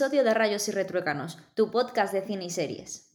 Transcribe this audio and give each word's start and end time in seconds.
episodio 0.00 0.24
de 0.24 0.32
Rayos 0.32 0.66
y 0.66 0.72
Retruécanos, 0.72 1.38
tu 1.52 1.70
podcast 1.70 2.14
de 2.14 2.22
cine 2.22 2.46
y 2.46 2.48
series. 2.48 3.12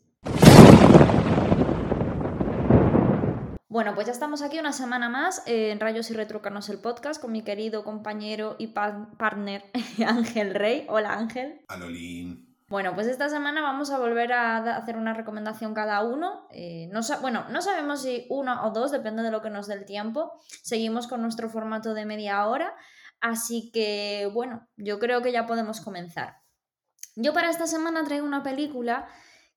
Bueno, 3.68 3.96
pues 3.96 4.06
ya 4.06 4.14
estamos 4.14 4.44
aquí 4.44 4.60
una 4.60 4.72
semana 4.72 5.10
más 5.10 5.42
en 5.48 5.80
Rayos 5.80 6.12
y 6.12 6.14
Retruécanos 6.14 6.70
el 6.70 6.78
podcast 6.78 7.20
con 7.20 7.32
mi 7.32 7.42
querido 7.42 7.84
compañero 7.84 8.56
y 8.60 8.68
partner 8.68 9.64
Ángel 10.06 10.54
Rey. 10.54 10.86
Hola 10.88 11.14
Ángel. 11.14 11.66
Anolín. 11.70 12.56
Bueno, 12.68 12.94
pues 12.94 13.08
esta 13.08 13.30
semana 13.30 13.64
vamos 13.64 13.90
a 13.90 13.98
volver 13.98 14.32
a 14.34 14.78
hacer 14.78 14.96
una 14.96 15.16
recomendación 15.16 15.74
cada 15.74 16.04
uno. 16.04 16.48
Eh, 16.52 16.88
no 16.92 17.00
bueno, 17.20 17.46
no 17.50 17.64
sabemos 17.64 18.04
si 18.04 18.28
una 18.30 18.64
o 18.64 18.70
dos, 18.70 18.92
depende 18.92 19.24
de 19.24 19.32
lo 19.32 19.42
que 19.42 19.50
nos 19.50 19.66
dé 19.66 19.74
el 19.74 19.86
tiempo. 19.86 20.34
Seguimos 20.62 21.08
con 21.08 21.24
nuestro 21.24 21.50
formato 21.50 21.96
de 21.96 22.06
media 22.06 22.46
hora. 22.46 22.76
Así 23.22 23.72
que, 23.72 24.30
bueno, 24.32 24.68
yo 24.78 25.00
creo 25.00 25.24
que 25.24 25.32
ya 25.32 25.48
podemos 25.48 25.82
comenzar. 25.82 26.45
Yo 27.16 27.34
para 27.34 27.50
esta 27.50 27.66
semana 27.66 28.04
traigo 28.04 28.26
una 28.26 28.44
película 28.44 29.08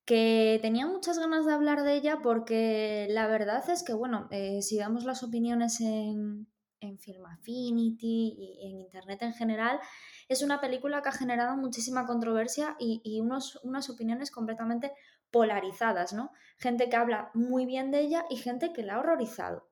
que 0.05 0.59
tenía 0.63 0.87
muchas 0.87 1.19
ganas 1.19 1.45
de 1.45 1.53
hablar 1.53 1.83
de 1.83 1.95
ella 1.95 2.21
porque 2.23 3.09
la 3.11 3.27
verdad 3.27 3.69
es 3.69 3.83
que, 3.83 3.93
bueno, 3.93 4.29
eh, 4.31 4.63
si 4.63 4.79
vemos 4.79 5.05
las 5.05 5.23
opiniones 5.25 5.81
en, 5.81 6.47
en 6.81 6.99
Film 6.99 7.27
Affinity 7.27 8.35
y 8.39 8.71
en 8.71 8.81
Internet 8.81 9.23
en 9.23 9.35
general, 9.35 9.81
es 10.29 10.43
una 10.43 10.61
película 10.61 11.03
que 11.03 11.09
ha 11.09 11.13
generado 11.13 11.57
muchísima 11.57 12.07
controversia 12.07 12.77
y, 12.79 13.01
y 13.05 13.21
unos, 13.21 13.59
unas 13.65 13.91
opiniones 13.91 14.31
completamente 14.31 14.93
polarizadas, 15.33 16.13
¿no? 16.13 16.31
Gente 16.59 16.89
que 16.89 16.97
habla 16.97 17.31
muy 17.35 17.67
bien 17.67 17.91
de 17.91 18.01
ella 18.01 18.25
y 18.31 18.37
gente 18.37 18.73
que 18.73 18.85
la 18.85 18.95
ha 18.95 19.01
horrorizado. 19.01 19.68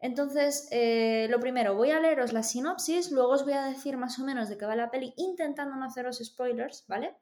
Entonces, 0.00 0.68
eh, 0.70 1.26
lo 1.30 1.40
primero, 1.40 1.74
voy 1.74 1.90
a 1.90 2.00
leeros 2.00 2.32
la 2.32 2.42
sinopsis, 2.42 3.10
luego 3.10 3.30
os 3.30 3.44
voy 3.44 3.54
a 3.54 3.64
decir 3.64 3.96
más 3.96 4.18
o 4.18 4.24
menos 4.24 4.48
de 4.48 4.58
qué 4.58 4.66
va 4.66 4.76
la 4.76 4.90
peli, 4.90 5.14
intentando 5.16 5.76
no 5.76 5.86
haceros 5.86 6.18
spoilers, 6.22 6.84
¿vale? 6.88 7.16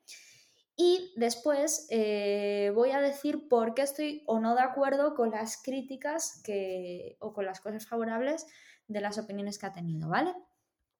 Y 0.75 1.12
después 1.17 1.87
eh, 1.91 2.73
voy 2.75 2.91
a 2.91 3.01
decir 3.01 3.47
por 3.48 3.75
qué 3.75 3.83
estoy 3.83 4.25
o 4.27 4.41
no 4.41 4.55
de 4.55 4.62
acuerdo 4.62 5.14
con 5.14 5.31
las 5.31 5.61
críticas 5.62 6.41
que, 6.45 7.17
o 7.20 7.33
con 7.33 7.45
las 7.45 7.61
cosas 7.61 7.87
favorables 7.87 8.47
de 8.89 9.01
las 9.01 9.19
opiniones 9.19 9.59
que 9.59 9.67
ha 9.67 9.73
tenido, 9.73 10.09
¿vale? 10.09 10.34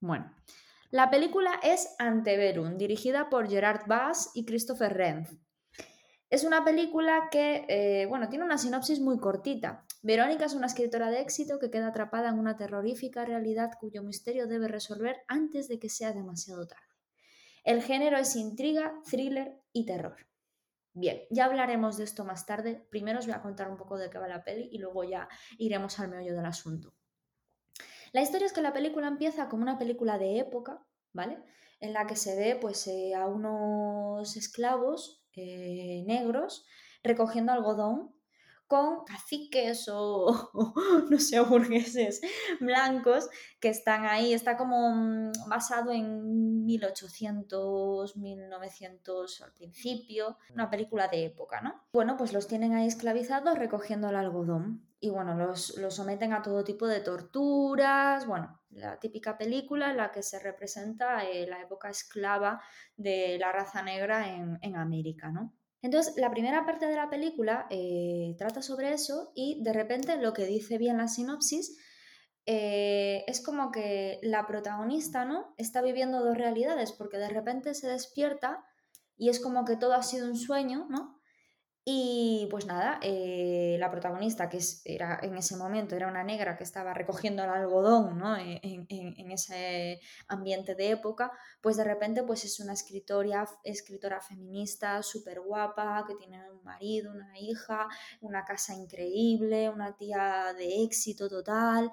Bueno, 0.01 0.33
la 0.91 1.11
película 1.11 1.59
es 1.63 1.95
Anteverum, 1.99 2.77
dirigida 2.77 3.31
por 3.31 3.49
Gerard 3.49 3.87
Bass 3.87 4.31
y 4.35 4.45
Christopher 4.45 4.93
Renz. 4.93 5.31
Es 6.29 6.45
una 6.45 6.65
película 6.65 7.29
que, 7.31 7.65
eh, 7.69 8.07
bueno, 8.07 8.29
tiene 8.29 8.45
una 8.45 8.59
sinopsis 8.59 9.01
muy 9.01 9.19
cortita. 9.19 9.87
Verónica 10.03 10.47
es 10.47 10.55
una 10.55 10.67
escritora 10.67 11.11
de 11.11 11.21
éxito 11.21 11.61
que 11.61 11.71
queda 11.71 11.89
atrapada 11.89 12.29
en 12.29 12.39
una 12.41 12.57
terrorífica 12.57 13.25
realidad 13.25 13.71
cuyo 13.79 14.03
misterio 14.03 14.49
debe 14.49 14.67
resolver 14.67 15.23
antes 15.29 15.69
de 15.69 15.79
que 15.79 15.89
sea 15.89 16.13
demasiado 16.13 16.67
tarde. 16.67 16.83
El 17.63 17.83
género 17.83 18.19
es 18.19 18.35
intriga, 18.35 19.01
thriller 19.09 19.61
y 19.73 19.87
terror. 19.87 20.27
Bien, 20.93 21.23
ya 21.31 21.45
hablaremos 21.45 21.97
de 21.97 22.05
esto 22.05 22.25
más 22.25 22.47
tarde. 22.47 22.85
Primero 22.91 23.21
os 23.21 23.27
voy 23.27 23.35
a 23.37 23.43
contar 23.43 23.71
un 23.71 23.77
poco 23.77 23.97
de 23.97 24.11
qué 24.11 24.19
va 24.19 24.27
la 24.27 24.43
peli 24.43 24.69
y 24.73 24.79
luego 24.79 25.05
ya 25.05 25.29
iremos 25.57 26.01
al 26.01 26.09
meollo 26.09 26.35
del 26.35 26.47
asunto. 26.47 26.93
La 28.13 28.23
historia 28.23 28.47
es 28.47 28.53
que 28.53 28.61
la 28.61 28.73
película 28.73 29.07
empieza 29.07 29.49
como 29.49 29.63
una 29.63 29.79
película 29.79 30.19
de 30.19 30.41
época, 30.41 30.85
¿vale? 31.13 31.39
En 31.79 31.93
la 31.93 32.09
que 32.09 32.17
se 32.17 32.37
ve 32.37 32.59
pues, 32.61 32.89
eh, 32.89 33.15
a 33.15 33.27
unos 33.27 34.37
esclavos 34.37 35.25
eh, 35.33 36.03
negros 36.07 36.67
recogiendo 37.05 37.53
algodón 37.53 38.15
con 38.73 39.05
caciques 39.05 39.87
o, 39.93 40.51
no 41.11 41.19
sé, 41.19 41.39
burgueses 41.41 42.23
blancos 42.59 43.29
que 43.61 43.69
están 43.69 44.07
ahí. 44.07 44.33
Está 44.33 44.57
como 44.57 44.95
mm, 44.95 45.33
basado 45.47 45.93
en 45.93 46.65
1800, 46.65 48.17
1900 48.17 49.43
al 49.43 49.53
principio, 49.53 50.39
una 50.55 50.71
película 50.71 51.09
de 51.09 51.27
época, 51.27 51.61
¿no? 51.61 51.85
Bueno, 51.93 52.17
pues 52.17 52.33
los 52.33 52.47
tienen 52.47 52.73
ahí 52.73 52.87
esclavizados 52.87 53.59
recogiendo 53.59 54.09
el 54.09 54.17
algodón 54.17 54.89
y 55.01 55.11
bueno, 55.11 55.35
los, 55.35 55.79
someten 55.91 56.33
a 56.33 56.41
todo 56.41 56.65
tipo 56.65 56.87
de 56.87 57.01
torturas, 57.01 58.27
bueno, 58.27 58.59
la 58.71 58.99
típica 58.99 59.37
película 59.37 59.91
en 59.91 59.99
la 59.99 60.13
que 60.13 60.23
se 60.23 60.39
representa 60.39 61.25
eh, 61.25 61.47
la 61.47 61.61
época 61.61 61.91
esclava 61.91 62.63
de 62.97 63.37
la 63.39 63.53
raza 63.53 63.83
negra 63.83 64.35
en, 64.35 64.77
América, 64.77 65.31
¿no? 65.31 65.53
Entonces, 65.83 66.15
la 66.17 66.31
primera 66.31 66.65
parte 66.65 66.87
de 66.87 66.97
la 66.97 67.11
película 67.11 67.67
eh, 67.71 68.35
trata 68.39 68.63
sobre 68.63 68.93
eso 68.93 69.33
y 69.35 69.63
de 69.63 69.73
repente 69.73 70.17
lo 70.17 70.33
que 70.33 70.47
dice 70.47 70.79
bien 70.79 70.97
la 70.97 71.09
sinopsis 71.09 71.77
eh, 72.47 73.25
es 73.27 73.41
como 73.41 73.71
que 73.71 74.19
la 74.23 74.47
protagonista, 74.47 75.25
¿no? 75.25 75.55
Está 75.59 75.83
viviendo 75.83 76.25
dos 76.25 76.39
realidades 76.39 76.93
porque 76.93 77.19
de 77.19 77.29
repente 77.29 77.75
se 77.75 77.89
despierta 77.89 78.65
y 79.17 79.29
es 79.29 79.41
como 79.41 79.65
que 79.65 79.77
todo 79.77 79.95
ha 79.95 80.03
sido 80.03 80.27
un 80.27 80.37
sueño, 80.37 80.87
¿no? 80.89 81.21
Y 81.85 82.47
pues 82.49 82.65
nada, 82.65 83.01
eh, 83.03 83.77
la 83.81 83.91
protagonista, 83.91 84.49
que 84.49 84.61
era, 84.85 85.19
en 85.21 85.37
ese 85.37 85.57
momento 85.57 85.97
era 85.97 86.07
una 86.07 86.23
negra 86.23 86.57
que 86.57 86.63
estaba 86.63 86.95
recogiendo 86.95 87.43
el 87.43 87.51
algodón 87.51 88.19
¿no? 88.19 88.37
E, 88.37 88.61
en, 88.63 89.31
ese 89.33 90.01
ambiente 90.29 90.77
de 90.77 90.91
época, 90.91 91.33
pues 91.61 91.77
de 91.77 91.83
repente 91.83 92.23
pues 92.23 92.45
es 92.45 92.61
una 92.61 92.75
escritora, 92.75 93.49
escritora 93.65 94.21
feminista 94.21 95.03
súper 95.03 95.41
guapa, 95.41 96.05
que 96.07 96.15
tiene 96.15 96.39
un 96.53 96.63
marido, 96.63 97.11
una 97.11 97.37
hija, 97.41 97.89
una 98.21 98.45
casa 98.45 98.75
increíble, 98.75 99.69
una 99.69 99.97
tía 99.97 100.55
de 100.57 100.85
éxito 100.85 101.29
total. 101.29 101.91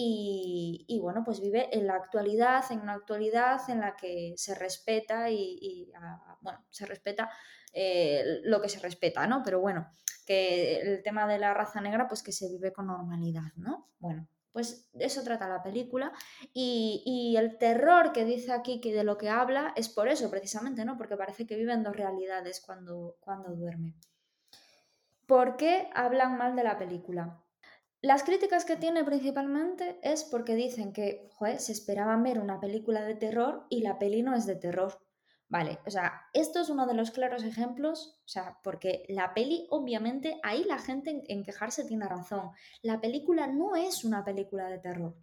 Y, 0.00 0.98
bueno, 1.02 1.24
pues 1.24 1.40
vive 1.40 1.76
en 1.76 1.88
la 1.88 1.96
actualidad, 1.96 2.64
en 2.70 2.80
una 2.80 2.94
actualidad 2.94 3.68
en 3.68 3.80
la 3.80 3.96
que 3.96 4.34
se 4.36 4.54
respeta 4.54 5.28
y, 5.28 5.90
ah, 5.96 6.38
bueno, 6.40 6.64
se 6.70 6.86
respeta 6.86 7.28
eh, 7.72 8.40
lo 8.44 8.60
que 8.60 8.68
se 8.68 8.80
respeta, 8.80 9.26
¿no? 9.26 9.42
Pero 9.44 9.60
bueno, 9.60 9.92
que 10.26 10.80
el 10.80 11.02
tema 11.02 11.26
de 11.26 11.38
la 11.38 11.54
raza 11.54 11.80
negra, 11.80 12.06
pues 12.08 12.22
que 12.22 12.32
se 12.32 12.48
vive 12.48 12.72
con 12.72 12.86
normalidad, 12.86 13.52
¿no? 13.56 13.88
Bueno, 13.98 14.28
pues 14.52 14.90
eso 14.98 15.22
trata 15.22 15.48
la 15.48 15.62
película 15.62 16.12
y, 16.52 17.36
el 17.38 17.58
terror 17.58 18.12
que 18.12 18.24
dice 18.24 18.52
aquí 18.52 18.80
que 18.80 18.92
de 18.92 19.04
lo 19.04 19.16
que 19.16 19.28
habla 19.28 19.72
es 19.76 19.88
por 19.88 20.08
eso 20.08 20.30
precisamente, 20.30 20.84
¿no? 20.84 20.96
Porque 20.96 21.16
parece 21.16 21.46
que 21.46 21.56
viven 21.56 21.82
dos 21.82 21.94
realidades 21.94 22.60
cuando, 22.60 23.16
cuando 23.20 23.54
duerme. 23.54 23.94
¿Por 25.26 25.56
qué 25.56 25.88
hablan 25.94 26.38
mal 26.38 26.56
de 26.56 26.64
la 26.64 26.78
película? 26.78 27.40
Las 28.00 28.22
críticas 28.22 28.64
que 28.64 28.76
tiene 28.76 29.04
principalmente 29.04 29.98
es 30.02 30.24
porque 30.24 30.54
dicen 30.54 30.92
que 30.92 31.28
joder, 31.34 31.58
se 31.60 31.72
esperaban 31.72 32.22
ver 32.22 32.38
una 32.38 32.60
película 32.60 33.02
de 33.02 33.14
terror 33.14 33.66
y 33.68 33.82
la 33.82 33.98
peli 33.98 34.22
no 34.22 34.34
es 34.34 34.46
de 34.46 34.56
terror. 34.56 34.98
Vale, 35.50 35.78
o 35.86 35.90
sea, 35.90 36.12
esto 36.34 36.60
es 36.60 36.68
uno 36.68 36.86
de 36.86 36.92
los 36.92 37.10
claros 37.10 37.42
ejemplos, 37.42 38.18
o 38.26 38.28
sea, 38.28 38.58
porque 38.62 39.04
la 39.08 39.32
peli, 39.32 39.66
obviamente, 39.70 40.38
ahí 40.42 40.62
la 40.64 40.78
gente 40.78 41.24
en, 41.26 41.42
quejarse 41.42 41.84
tiene 41.84 42.06
razón. 42.06 42.50
La 42.82 43.00
película 43.00 43.46
no 43.46 43.74
es 43.74 44.04
una 44.04 44.24
película 44.24 44.68
de 44.68 44.78
terror, 44.78 45.16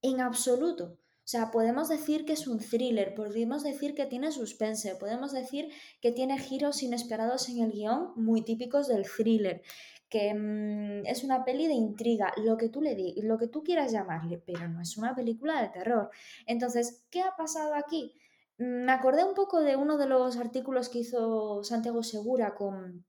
en 0.00 0.20
absoluto. 0.20 0.96
O 1.22 1.28
sea, 1.30 1.50
podemos 1.50 1.90
decir 1.90 2.24
que 2.24 2.32
es 2.32 2.46
un 2.46 2.58
thriller, 2.58 3.14
podemos 3.14 3.62
decir 3.62 3.94
que 3.94 4.06
tiene 4.06 4.32
suspense, 4.32 4.96
podemos 4.96 5.30
decir 5.32 5.70
que 6.00 6.10
tiene 6.10 6.38
giros 6.38 6.82
inesperados 6.82 7.48
en 7.50 7.62
el 7.62 7.70
guion 7.70 8.12
muy 8.16 8.42
típicos 8.42 8.88
del 8.88 9.04
thriller, 9.04 9.62
que 10.08 10.32
mm, 10.34 11.06
es 11.06 11.22
una 11.22 11.44
peli 11.44 11.66
de 11.66 11.74
intriga, 11.74 12.32
lo 12.38 12.56
que 12.56 12.70
tú 12.70 12.80
le 12.80 12.96
lo 13.22 13.36
que 13.36 13.46
tú 13.46 13.62
quieras 13.62 13.92
llamarle, 13.92 14.38
pero 14.38 14.68
no 14.68 14.80
es 14.80 14.96
una 14.96 15.14
película 15.14 15.60
de 15.60 15.68
terror. 15.68 16.10
Entonces, 16.46 17.04
¿qué 17.10 17.20
ha 17.20 17.36
pasado 17.36 17.74
aquí? 17.74 18.14
Me 18.60 18.92
acordé 18.92 19.24
un 19.24 19.32
poco 19.32 19.62
de 19.62 19.74
uno 19.76 19.96
de 19.96 20.06
los 20.06 20.36
artículos 20.36 20.90
que 20.90 20.98
hizo 20.98 21.64
Santiago 21.64 22.02
Segura 22.02 22.54
con, 22.54 23.06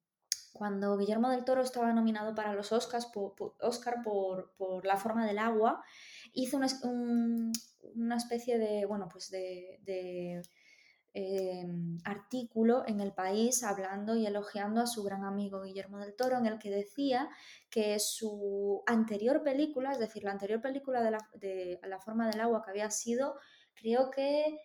cuando 0.54 0.98
Guillermo 0.98 1.30
del 1.30 1.44
Toro 1.44 1.62
estaba 1.62 1.92
nominado 1.92 2.34
para 2.34 2.54
los 2.54 2.72
Oscars 2.72 3.08
por, 3.08 3.34
Oscar 3.60 4.02
por, 4.02 4.86
La 4.86 4.96
forma 4.96 5.28
del 5.28 5.40
agua, 5.40 5.84
hizo 6.32 6.56
una, 6.56 8.16
especie 8.16 8.60
de, 8.60 8.86
bueno, 8.86 9.10
pues 9.12 9.30
de, 9.30 10.42
em, 11.14 11.98
artículo 12.06 12.86
en 12.88 13.02
el 13.02 13.12
país 13.12 13.62
hablando 13.64 14.16
y 14.16 14.26
elogiando 14.26 14.80
a 14.80 14.88
su 14.88 15.04
gran 15.04 15.26
amigo 15.26 15.64
Guillermo 15.64 16.00
del 16.00 16.16
Toro, 16.16 16.38
en 16.38 16.46
el 16.46 16.60
que 16.60 16.70
decía 16.70 17.28
que 17.70 18.00
su 18.00 18.84
anterior 18.86 19.44
película, 19.44 19.92
es 19.92 20.00
decir, 20.00 20.24
la 20.24 20.32
anterior 20.32 20.62
película 20.62 21.04
de 21.04 21.12
La, 21.12 21.30
de 21.34 21.78
la 21.86 22.00
forma 22.00 22.30
del 22.30 22.40
agua 22.40 22.62
que 22.64 22.72
había 22.72 22.90
sido, 22.90 23.36
creo 23.76 24.12
que 24.12 24.58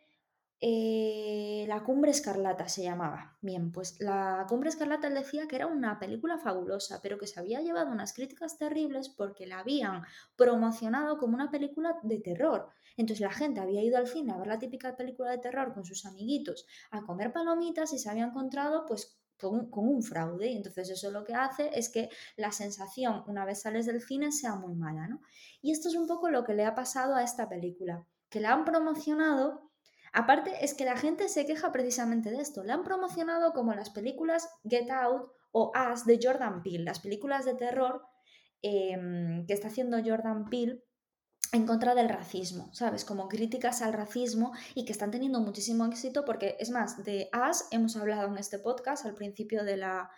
eh, 0.59 1.67
la 1.69 1.83
Cumbre 1.85 2.11
Escarlata 2.11 2.69
se 2.69 2.83
llamaba. 2.83 3.37
Bien, 3.43 3.71
pues 3.73 4.01
la 4.01 4.47
Cumbre 4.49 4.71
Escarlata 4.71 5.09
él 5.09 5.15
decía 5.15 5.47
que 5.47 5.57
era 5.57 5.67
una 5.67 5.99
película 5.99 6.39
fabulosa, 6.39 7.01
pero 7.03 7.19
que 7.19 7.27
se 7.27 7.39
había 7.39 7.61
llevado 7.61 7.91
unas 7.91 8.15
críticas 8.15 8.57
terribles 8.57 9.11
porque 9.11 9.47
la 9.47 9.59
habían 9.59 10.03
promocionado 10.35 11.19
como 11.19 11.35
una 11.35 11.51
película 11.51 11.99
de 12.03 12.21
terror. 12.21 12.71
Entonces 12.97 13.21
la 13.21 13.33
gente 13.33 13.61
había 13.61 13.83
ido 13.83 13.99
al 13.99 14.07
cine 14.07 14.33
a 14.33 14.39
ver 14.39 14.47
la 14.47 14.59
típica 14.59 14.97
película 14.97 15.31
de 15.31 15.39
terror 15.39 15.75
con 15.75 15.85
sus 15.85 16.07
amiguitos, 16.07 16.67
a 16.91 17.03
comer 17.03 17.33
palomitas 17.33 17.93
y 17.93 17.99
se 17.99 18.09
había 18.09 18.25
encontrado 18.25 18.87
pues 18.87 19.19
con, 19.39 19.69
con, 19.69 19.87
un 19.87 20.03
fraude. 20.03 20.53
Entonces 20.53 20.89
eso 20.89 21.11
lo 21.11 21.25
que 21.25 21.35
hace 21.35 21.71
es 21.79 21.91
que 21.91 22.09
la 22.37 22.53
sensación 22.53 23.25
una 23.27 23.45
vez 23.45 23.61
sales 23.61 23.85
del 23.85 24.01
cine 24.01 24.33
sea 24.33 24.57
muy 24.57 24.75
mala, 24.75 25.07
¿no? 25.07 25.21
Y 25.61 25.73
esto 25.73 25.89
es 25.91 25.97
un 25.97 26.07
poco 26.07 26.31
lo 26.31 26.45
que 26.45 26.55
le 26.55 26.65
ha 26.65 26.75
pasado 26.75 27.15
a 27.15 27.23
esta 27.23 27.47
película, 27.47 28.07
que 28.31 28.41
la 28.41 28.55
han 28.55 28.65
promocionado 28.65 29.66
Aparte, 30.17 30.65
es 30.65 30.73
que 30.73 30.87
la 30.87 30.97
gente 30.97 31.29
se 31.29 31.45
queja 31.45 31.73
precisamente 31.73 32.31
de 32.31 32.41
esto. 32.41 32.65
La 32.65 32.73
han 32.73 32.85
promocionado 32.85 33.53
como 33.53 33.75
las 33.75 33.91
películas 33.91 34.49
Get 34.65 34.91
Out 34.91 35.31
o 35.53 35.73
Us 35.93 36.07
de 36.07 36.19
Jordan 36.21 36.63
Peele, 36.63 36.85
las 36.85 37.01
películas 37.01 37.45
de 37.45 37.55
terror 37.55 38.03
em, 38.63 39.47
que 39.47 39.53
está 39.53 39.69
haciendo 39.69 39.99
Jordan 40.03 40.47
Peele 40.47 40.83
en 41.53 41.67
contra 41.67 41.95
del 41.95 42.09
racismo, 42.09 42.73
¿sabes? 42.73 43.05
Como 43.05 43.29
críticas 43.29 43.83
al 43.83 43.93
racismo 43.93 44.53
y 44.75 44.87
que 44.87 44.93
están 44.93 45.11
teniendo 45.11 45.39
muchísimo 45.41 45.85
éxito 45.85 46.25
porque, 46.25 46.57
es 46.59 46.71
más, 46.71 47.05
de 47.05 47.29
As 47.33 47.69
hemos 47.71 47.95
hablado 47.99 48.27
en 48.29 48.39
este 48.39 48.59
podcast 48.59 49.05
al 49.05 49.15
principio 49.15 49.65
de 49.65 49.77
la... 49.77 50.11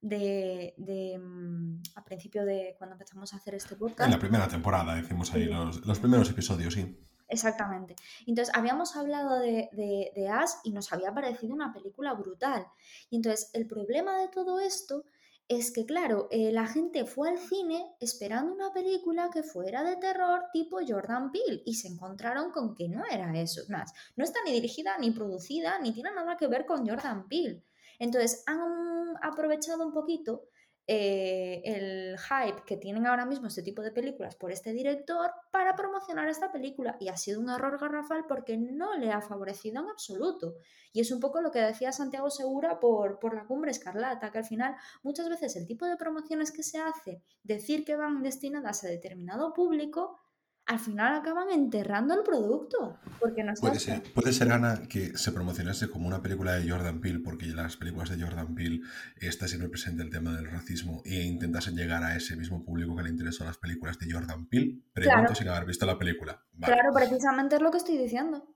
De, 0.00 0.74
de 0.78 1.16
mm, 1.16 1.80
a 1.94 2.04
principio 2.04 2.44
de 2.44 2.74
cuando 2.76 2.94
empezamos 2.94 3.32
a 3.32 3.36
hacer 3.36 3.54
este 3.54 3.76
podcast. 3.76 4.08
En 4.08 4.14
la 4.14 4.18
primera 4.18 4.48
temporada, 4.48 4.96
decimos 4.96 5.32
ahí, 5.32 5.44
los, 5.44 5.86
los 5.86 6.00
primeros 6.00 6.28
episodios, 6.28 6.74
sí. 6.74 6.98
Exactamente. 7.28 7.96
Entonces, 8.26 8.54
habíamos 8.54 8.96
hablado 8.96 9.38
de, 9.38 9.68
de, 9.72 10.12
de 10.14 10.28
As 10.28 10.60
y 10.64 10.72
nos 10.72 10.92
había 10.92 11.12
parecido 11.12 11.54
una 11.54 11.72
película 11.72 12.12
brutal. 12.14 12.66
Y 13.10 13.16
entonces, 13.16 13.50
el 13.54 13.66
problema 13.66 14.18
de 14.18 14.28
todo 14.28 14.60
esto 14.60 15.04
es 15.48 15.72
que, 15.72 15.84
claro, 15.84 16.28
eh, 16.30 16.52
la 16.52 16.66
gente 16.66 17.04
fue 17.04 17.28
al 17.28 17.38
cine 17.38 17.94
esperando 18.00 18.52
una 18.54 18.72
película 18.72 19.28
que 19.30 19.42
fuera 19.42 19.84
de 19.84 19.96
terror 19.96 20.44
tipo 20.52 20.78
Jordan 20.86 21.30
Peele 21.32 21.62
y 21.66 21.74
se 21.74 21.88
encontraron 21.88 22.50
con 22.50 22.74
que 22.74 22.88
no 22.88 23.04
era 23.10 23.38
eso. 23.38 23.62
Más, 23.68 23.92
no 24.16 24.24
está 24.24 24.40
ni 24.44 24.52
dirigida, 24.52 24.96
ni 24.98 25.10
producida, 25.10 25.78
ni 25.80 25.92
tiene 25.92 26.12
nada 26.12 26.36
que 26.36 26.46
ver 26.46 26.64
con 26.64 26.86
Jordan 26.86 27.28
Peele. 27.28 27.62
Entonces 27.98 28.42
han 28.46 29.16
aprovechado 29.22 29.86
un 29.86 29.92
poquito 29.92 30.44
eh, 30.86 31.62
el 31.64 32.18
hype 32.18 32.62
que 32.66 32.76
tienen 32.76 33.06
ahora 33.06 33.24
mismo 33.24 33.46
este 33.46 33.62
tipo 33.62 33.80
de 33.80 33.90
películas 33.90 34.36
por 34.36 34.52
este 34.52 34.72
director 34.72 35.30
para 35.50 35.74
promocionar 35.74 36.28
esta 36.28 36.52
película 36.52 36.96
y 37.00 37.08
ha 37.08 37.16
sido 37.16 37.40
un 37.40 37.48
error 37.48 37.78
garrafal 37.80 38.26
porque 38.28 38.58
no 38.58 38.94
le 38.98 39.10
ha 39.10 39.22
favorecido 39.22 39.80
en 39.80 39.88
absoluto. 39.88 40.56
Y 40.92 41.00
es 41.00 41.10
un 41.10 41.20
poco 41.20 41.40
lo 41.40 41.50
que 41.50 41.60
decía 41.60 41.90
Santiago 41.90 42.30
Segura 42.30 42.80
por, 42.80 43.18
por 43.18 43.34
la 43.34 43.46
cumbre 43.46 43.70
escarlata, 43.70 44.30
que 44.30 44.38
al 44.38 44.44
final 44.44 44.76
muchas 45.02 45.28
veces 45.28 45.56
el 45.56 45.66
tipo 45.66 45.86
de 45.86 45.96
promociones 45.96 46.52
que 46.52 46.62
se 46.62 46.78
hace, 46.78 47.22
decir 47.42 47.84
que 47.84 47.96
van 47.96 48.22
destinadas 48.22 48.84
a 48.84 48.88
determinado 48.88 49.54
público, 49.54 50.18
al 50.66 50.78
final 50.78 51.14
acaban 51.14 51.50
enterrando 51.50 52.14
el 52.14 52.22
producto. 52.22 52.98
Porque 53.20 53.44
no 53.44 53.52
puede, 53.60 53.78
ser, 53.78 54.02
puede 54.14 54.32
ser, 54.32 54.50
Ana, 54.50 54.82
que 54.88 55.16
se 55.16 55.32
promocionase 55.32 55.90
como 55.90 56.06
una 56.06 56.22
película 56.22 56.54
de 56.54 56.68
Jordan 56.68 57.00
Peele, 57.00 57.20
porque 57.20 57.46
las 57.46 57.76
películas 57.76 58.08
de 58.10 58.22
Jordan 58.22 58.54
Peele 58.54 58.80
está 59.20 59.46
siempre 59.46 59.68
presente 59.68 60.02
el 60.02 60.10
tema 60.10 60.32
del 60.32 60.50
racismo 60.50 61.02
e 61.04 61.22
intentasen 61.22 61.76
llegar 61.76 62.02
a 62.02 62.16
ese 62.16 62.36
mismo 62.36 62.64
público 62.64 62.96
que 62.96 63.02
le 63.02 63.10
interesó 63.10 63.44
las 63.44 63.58
películas 63.58 63.98
de 63.98 64.10
Jordan 64.10 64.46
Peele, 64.46 64.82
pregunto 64.92 65.34
sin 65.34 65.48
haber 65.48 65.66
visto 65.66 65.84
la 65.84 65.98
película. 65.98 66.42
Claro, 66.58 66.92
precisamente 66.94 67.56
es 67.56 67.62
lo 67.62 67.70
que 67.70 67.78
estoy 67.78 67.98
diciendo. 67.98 68.48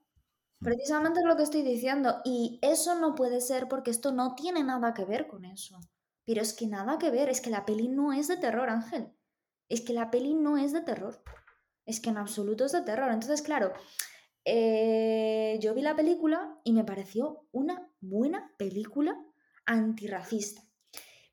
Precisamente 0.59 1.19
es 1.19 1.25
lo 1.25 1.37
que 1.37 1.43
estoy 1.43 1.61
diciendo. 1.61 2.21
Y 2.25 2.59
eso 2.61 2.99
no 2.99 3.15
puede 3.15 3.39
ser 3.39 3.67
porque 3.69 3.91
esto 3.91 4.11
no 4.11 4.35
tiene 4.35 4.63
nada 4.63 4.93
que 4.93 5.05
ver 5.05 5.27
con 5.27 5.45
eso. 5.45 5.79
Pero 6.25 6.41
es 6.41 6.53
que 6.53 6.67
nada 6.67 6.97
que 6.97 7.11
ver, 7.11 7.29
es 7.29 7.39
que 7.39 7.49
la 7.49 7.65
peli 7.65 7.87
no 7.87 8.13
es 8.13 8.27
de 8.27 8.37
terror, 8.37 8.69
Ángel. 8.69 9.13
Es 9.69 9.81
que 9.81 9.93
la 9.93 10.11
peli 10.11 10.33
no 10.33 10.57
es 10.57 10.73
de 10.73 10.81
terror 10.81 11.23
es 11.89 11.99
que 11.99 12.11
en 12.11 12.17
absoluto 12.17 12.65
es 12.65 12.71
de 12.71 12.83
terror. 12.83 13.11
Entonces, 13.11 13.41
claro, 13.41 13.73
eh, 14.45 15.57
yo 15.59 15.73
vi 15.73 15.81
la 15.81 15.95
película 15.95 16.59
y 16.63 16.73
me 16.73 16.83
pareció 16.83 17.47
una 17.51 17.91
buena 17.99 18.53
película 18.57 19.19
antirracista. 19.65 20.61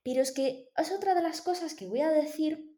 Pero 0.02 0.22
es 0.22 0.32
que 0.32 0.70
es 0.76 0.92
otra 0.92 1.14
de 1.14 1.22
las 1.22 1.42
cosas 1.42 1.74
que 1.74 1.86
voy 1.86 2.00
a 2.00 2.10
decir. 2.10 2.75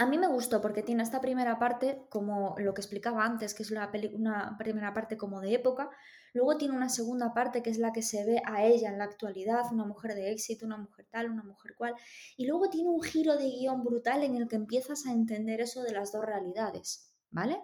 A 0.00 0.06
mí 0.06 0.16
me 0.16 0.28
gustó 0.28 0.60
porque 0.60 0.84
tiene 0.84 1.02
esta 1.02 1.20
primera 1.20 1.58
parte, 1.58 2.06
como 2.08 2.54
lo 2.58 2.72
que 2.72 2.80
explicaba 2.80 3.24
antes, 3.24 3.52
que 3.52 3.64
es 3.64 3.72
una 3.72 4.56
primera 4.56 4.94
parte 4.94 5.16
como 5.16 5.40
de 5.40 5.54
época. 5.54 5.90
Luego 6.34 6.56
tiene 6.56 6.76
una 6.76 6.88
segunda 6.88 7.34
parte 7.34 7.62
que 7.62 7.70
es 7.70 7.78
la 7.78 7.92
que 7.92 8.02
se 8.02 8.24
ve 8.24 8.40
a 8.46 8.64
ella 8.64 8.90
en 8.90 8.98
la 8.98 9.04
actualidad, 9.04 9.64
una 9.72 9.84
mujer 9.84 10.14
de 10.14 10.30
éxito, 10.30 10.66
una 10.66 10.76
mujer 10.76 11.08
tal, 11.10 11.30
una 11.30 11.42
mujer 11.42 11.74
cual. 11.76 11.94
Y 12.36 12.46
luego 12.46 12.70
tiene 12.70 12.90
un 12.90 13.02
giro 13.02 13.36
de 13.36 13.50
guion 13.50 13.82
brutal 13.82 14.22
en 14.22 14.36
el 14.36 14.46
que 14.46 14.54
empiezas 14.54 15.04
a 15.04 15.12
entender 15.12 15.60
eso 15.60 15.82
de 15.82 15.90
las 15.92 16.12
dos 16.12 16.24
realidades, 16.24 17.12
¿vale? 17.30 17.60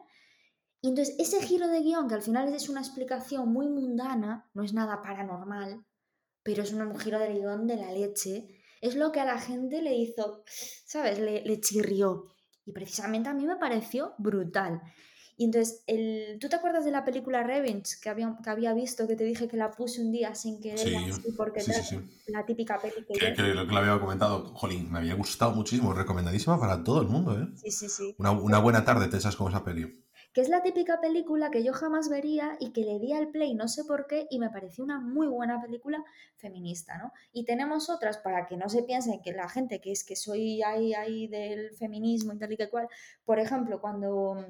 Y 0.80 0.88
entonces 0.88 1.14
ese 1.20 1.40
giro 1.40 1.68
de 1.68 1.82
guion, 1.82 2.08
que 2.08 2.14
al 2.14 2.22
final 2.22 2.52
es 2.52 2.68
una 2.68 2.80
explicación 2.80 3.52
muy 3.52 3.68
mundana, 3.68 4.50
no 4.54 4.64
es 4.64 4.74
nada 4.74 5.02
paranormal, 5.02 5.86
pero 6.42 6.64
es 6.64 6.72
un 6.72 6.98
giro 6.98 7.20
de 7.20 7.32
guion 7.32 7.68
de 7.68 7.76
la 7.76 7.92
leche, 7.92 8.48
es 8.84 8.96
lo 8.96 9.12
que 9.12 9.20
a 9.20 9.24
la 9.24 9.40
gente 9.40 9.80
le 9.80 9.94
hizo, 9.94 10.44
¿sabes? 10.84 11.18
Le, 11.18 11.42
le 11.42 11.60
chirrió. 11.60 12.26
Y 12.66 12.72
precisamente 12.72 13.30
a 13.30 13.34
mí 13.34 13.46
me 13.46 13.56
pareció 13.56 14.12
brutal. 14.18 14.82
Y 15.36 15.46
entonces, 15.46 15.82
el, 15.86 16.38
¿tú 16.38 16.48
te 16.48 16.56
acuerdas 16.56 16.84
de 16.84 16.90
la 16.90 17.04
película 17.04 17.42
Revenge 17.42 17.98
que 18.00 18.08
había, 18.08 18.36
que 18.42 18.50
había 18.50 18.72
visto, 18.74 19.08
que 19.08 19.16
te 19.16 19.24
dije 19.24 19.48
que 19.48 19.56
la 19.56 19.70
puse 19.70 20.00
un 20.00 20.12
día 20.12 20.34
sin 20.34 20.60
querer? 20.60 20.78
Sí, 20.78 21.34
porque 21.36 21.60
sí, 21.60 21.72
sí, 21.72 21.98
la 22.28 22.44
típica 22.44 22.78
película 22.78 23.18
que, 23.18 23.34
que, 23.34 23.42
lo 23.42 23.66
que 23.66 23.72
le 23.72 23.78
había 23.80 23.98
comentado, 23.98 24.54
jolín, 24.54 24.92
me 24.92 24.98
había 24.98 25.14
gustado 25.14 25.52
muchísimo, 25.52 25.92
recomendadísima 25.92 26.60
para 26.60 26.84
todo 26.84 27.00
el 27.00 27.08
mundo, 27.08 27.40
¿eh? 27.40 27.48
Sí, 27.56 27.70
sí, 27.72 27.88
sí. 27.88 28.14
Una, 28.18 28.30
una 28.30 28.58
buena 28.58 28.84
tarde 28.84 29.08
te 29.08 29.16
echas 29.16 29.34
con 29.34 29.50
esa 29.50 29.64
peli. 29.64 30.04
Que 30.34 30.42
es 30.42 30.50
la 30.50 30.62
típica 30.62 31.00
película 31.00 31.50
que 31.50 31.64
yo 31.64 31.72
jamás 31.72 32.10
vería 32.10 32.56
y 32.60 32.72
que 32.72 32.82
le 32.82 32.98
di 32.98 33.12
al 33.12 33.28
play, 33.28 33.54
no 33.54 33.68
sé 33.68 33.84
por 33.84 34.06
qué, 34.06 34.26
y 34.30 34.38
me 34.38 34.50
pareció 34.50 34.84
una 34.84 35.00
muy 35.00 35.28
buena 35.28 35.62
película 35.62 36.04
feminista, 36.36 36.98
¿no? 36.98 37.12
Y 37.32 37.44
tenemos 37.44 37.88
otras 37.88 38.18
para 38.18 38.46
que 38.46 38.56
no 38.56 38.68
se 38.68 38.82
piensen 38.82 39.22
que 39.22 39.32
la 39.32 39.48
gente 39.48 39.80
que 39.80 39.92
es 39.92 40.04
que 40.04 40.16
soy 40.16 40.62
ahí, 40.62 40.92
ahí 40.92 41.28
del 41.28 41.70
feminismo 41.76 42.34
y 42.34 42.38
tal 42.38 42.52
y 42.52 42.56
que 42.56 42.68
cual, 42.68 42.88
por 43.24 43.38
ejemplo, 43.38 43.80
cuando 43.80 44.44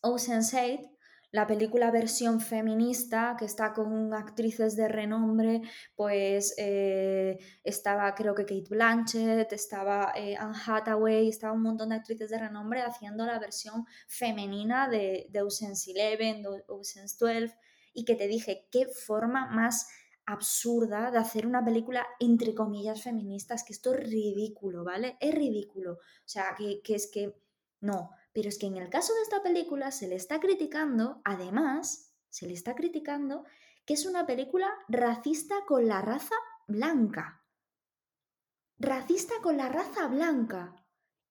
Ocean's 0.00 0.54
8, 0.54 0.90
la 1.32 1.46
película 1.46 1.90
versión 1.90 2.40
feminista 2.40 3.36
que 3.38 3.44
está 3.44 3.72
con 3.72 4.12
actrices 4.14 4.76
de 4.76 4.88
renombre, 4.88 5.62
pues 5.94 6.54
eh, 6.58 7.38
estaba 7.62 8.14
creo 8.14 8.34
que 8.34 8.44
Kate 8.44 8.68
Blanchett, 8.68 9.52
estaba 9.52 10.12
eh, 10.16 10.36
Anne 10.36 10.58
Hathaway, 10.66 11.28
estaba 11.28 11.52
un 11.52 11.62
montón 11.62 11.90
de 11.90 11.96
actrices 11.96 12.30
de 12.30 12.38
renombre 12.38 12.82
haciendo 12.82 13.24
la 13.26 13.38
versión 13.38 13.86
femenina 14.08 14.88
de, 14.88 15.26
de 15.30 15.42
Ocean's 15.42 15.86
11, 15.86 16.16
de 16.16 16.64
Ocean's 16.68 17.18
12, 17.18 17.54
y 17.92 18.04
que 18.04 18.16
te 18.16 18.26
dije, 18.26 18.68
qué 18.70 18.86
forma 18.86 19.46
más 19.46 19.88
absurda 20.26 21.10
de 21.10 21.18
hacer 21.18 21.46
una 21.46 21.64
película 21.64 22.06
entre 22.18 22.54
comillas 22.54 23.02
feministas, 23.02 23.64
que 23.64 23.72
esto 23.72 23.94
es 23.94 24.00
ridículo, 24.00 24.84
¿vale? 24.84 25.16
Es 25.20 25.34
ridículo. 25.34 25.94
O 25.94 26.28
sea, 26.28 26.54
que, 26.56 26.80
que 26.82 26.94
es 26.94 27.10
que 27.12 27.34
no. 27.80 28.10
Pero 28.32 28.48
es 28.48 28.58
que 28.58 28.66
en 28.66 28.76
el 28.76 28.88
caso 28.88 29.12
de 29.14 29.22
esta 29.22 29.42
película 29.42 29.90
se 29.90 30.08
le 30.08 30.14
está 30.14 30.40
criticando, 30.40 31.20
además, 31.24 32.14
se 32.28 32.46
le 32.46 32.54
está 32.54 32.74
criticando 32.74 33.44
que 33.84 33.94
es 33.94 34.06
una 34.06 34.26
película 34.26 34.70
racista 34.88 35.54
con 35.66 35.88
la 35.88 36.00
raza 36.00 36.36
blanca. 36.68 37.44
Racista 38.78 39.34
con 39.42 39.56
la 39.56 39.68
raza 39.68 40.06
blanca. 40.06 40.76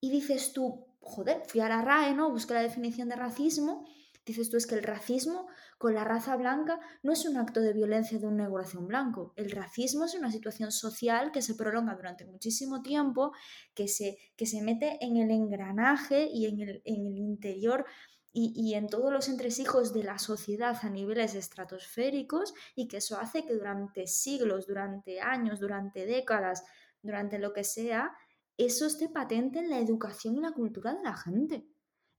Y 0.02 0.12
dices 0.12 0.54
tú, 0.54 0.88
joder, 1.00 1.44
fui 1.48 1.62
a 1.62 1.70
la 1.70 1.82
RAE, 1.82 2.14
¿no? 2.14 2.32
Busqué 2.32 2.54
la 2.54 2.62
definición 2.62 3.10
de 3.10 3.16
racismo 3.16 3.86
Dices 4.30 4.52
tú 4.52 4.58
es 4.58 4.68
que 4.68 4.76
el 4.76 4.84
racismo 4.84 5.48
con 5.80 5.96
la 5.96 6.04
raza 6.04 6.36
blanca 6.36 6.80
no 7.02 7.14
es 7.14 7.26
un 7.26 7.38
acto 7.38 7.62
de 7.62 7.74
violencia 7.74 8.20
de 8.20 8.28
un 8.28 8.40
un 8.40 8.88
blanco. 8.88 9.34
El 9.36 9.50
racismo 9.50 10.06
es 10.06 10.14
una 10.14 10.32
situación 10.32 10.72
social 10.72 11.32
que 11.32 11.42
se 11.42 11.56
prolonga 11.56 11.96
durante 11.96 12.28
muchísimo 12.28 12.84
tiempo, 12.84 13.32
que 13.74 13.88
se, 13.88 14.20
que 14.38 14.46
se 14.46 14.62
mete 14.62 15.04
en 15.04 15.18
el 15.18 15.32
engranaje 15.32 16.30
y 16.32 16.46
en 16.46 16.60
el, 16.60 16.82
en 16.86 17.08
el 17.08 17.18
interior 17.18 17.88
y, 18.32 18.54
y, 18.56 18.76
en 18.76 18.86
todos 18.86 19.12
los 19.12 19.30
entresijos 19.30 19.96
de 19.96 20.04
la 20.04 20.20
sociedad 20.20 20.78
a 20.80 20.92
niveles 20.92 21.34
estratosféricos 21.34 22.54
y 22.76 22.88
que 22.88 22.98
eso 22.98 23.18
hace 23.18 23.48
que 23.48 23.56
durante 23.56 24.06
siglos, 24.06 24.68
durante 24.68 25.22
años, 25.22 25.60
durante 25.60 26.06
décadas, 26.06 26.64
durante 27.02 27.40
lo 27.40 27.52
que 27.52 27.64
sea, 27.64 28.12
eso 28.58 28.86
esté 28.86 29.10
patente 29.10 29.58
en 29.58 29.72
la 29.72 29.80
educación 29.80 30.36
y 30.36 30.42
la 30.42 30.52
cultura 30.52 30.94
de 30.94 31.02
la 31.02 31.18
gente. 31.18 31.66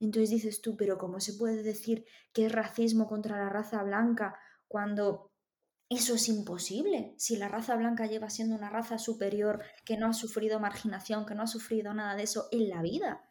Entonces 0.00 0.30
dices 0.30 0.62
tú, 0.62 0.76
pero 0.76 0.98
¿cómo 0.98 1.20
se 1.20 1.34
puede 1.34 1.62
decir 1.62 2.04
que 2.32 2.46
es 2.46 2.52
racismo 2.52 3.06
contra 3.06 3.38
la 3.38 3.50
raza 3.50 3.82
blanca 3.82 4.34
cuando 4.66 5.30
eso 5.90 6.14
es 6.14 6.28
imposible? 6.28 7.14
Si 7.18 7.36
la 7.36 7.48
raza 7.48 7.76
blanca 7.76 8.06
lleva 8.06 8.30
siendo 8.30 8.56
una 8.56 8.70
raza 8.70 8.98
superior 8.98 9.62
que 9.84 9.98
no 9.98 10.06
ha 10.06 10.12
sufrido 10.14 10.58
marginación, 10.58 11.26
que 11.26 11.34
no 11.34 11.42
ha 11.42 11.46
sufrido 11.46 11.92
nada 11.92 12.16
de 12.16 12.22
eso 12.22 12.48
en 12.50 12.70
la 12.70 12.80
vida. 12.80 13.26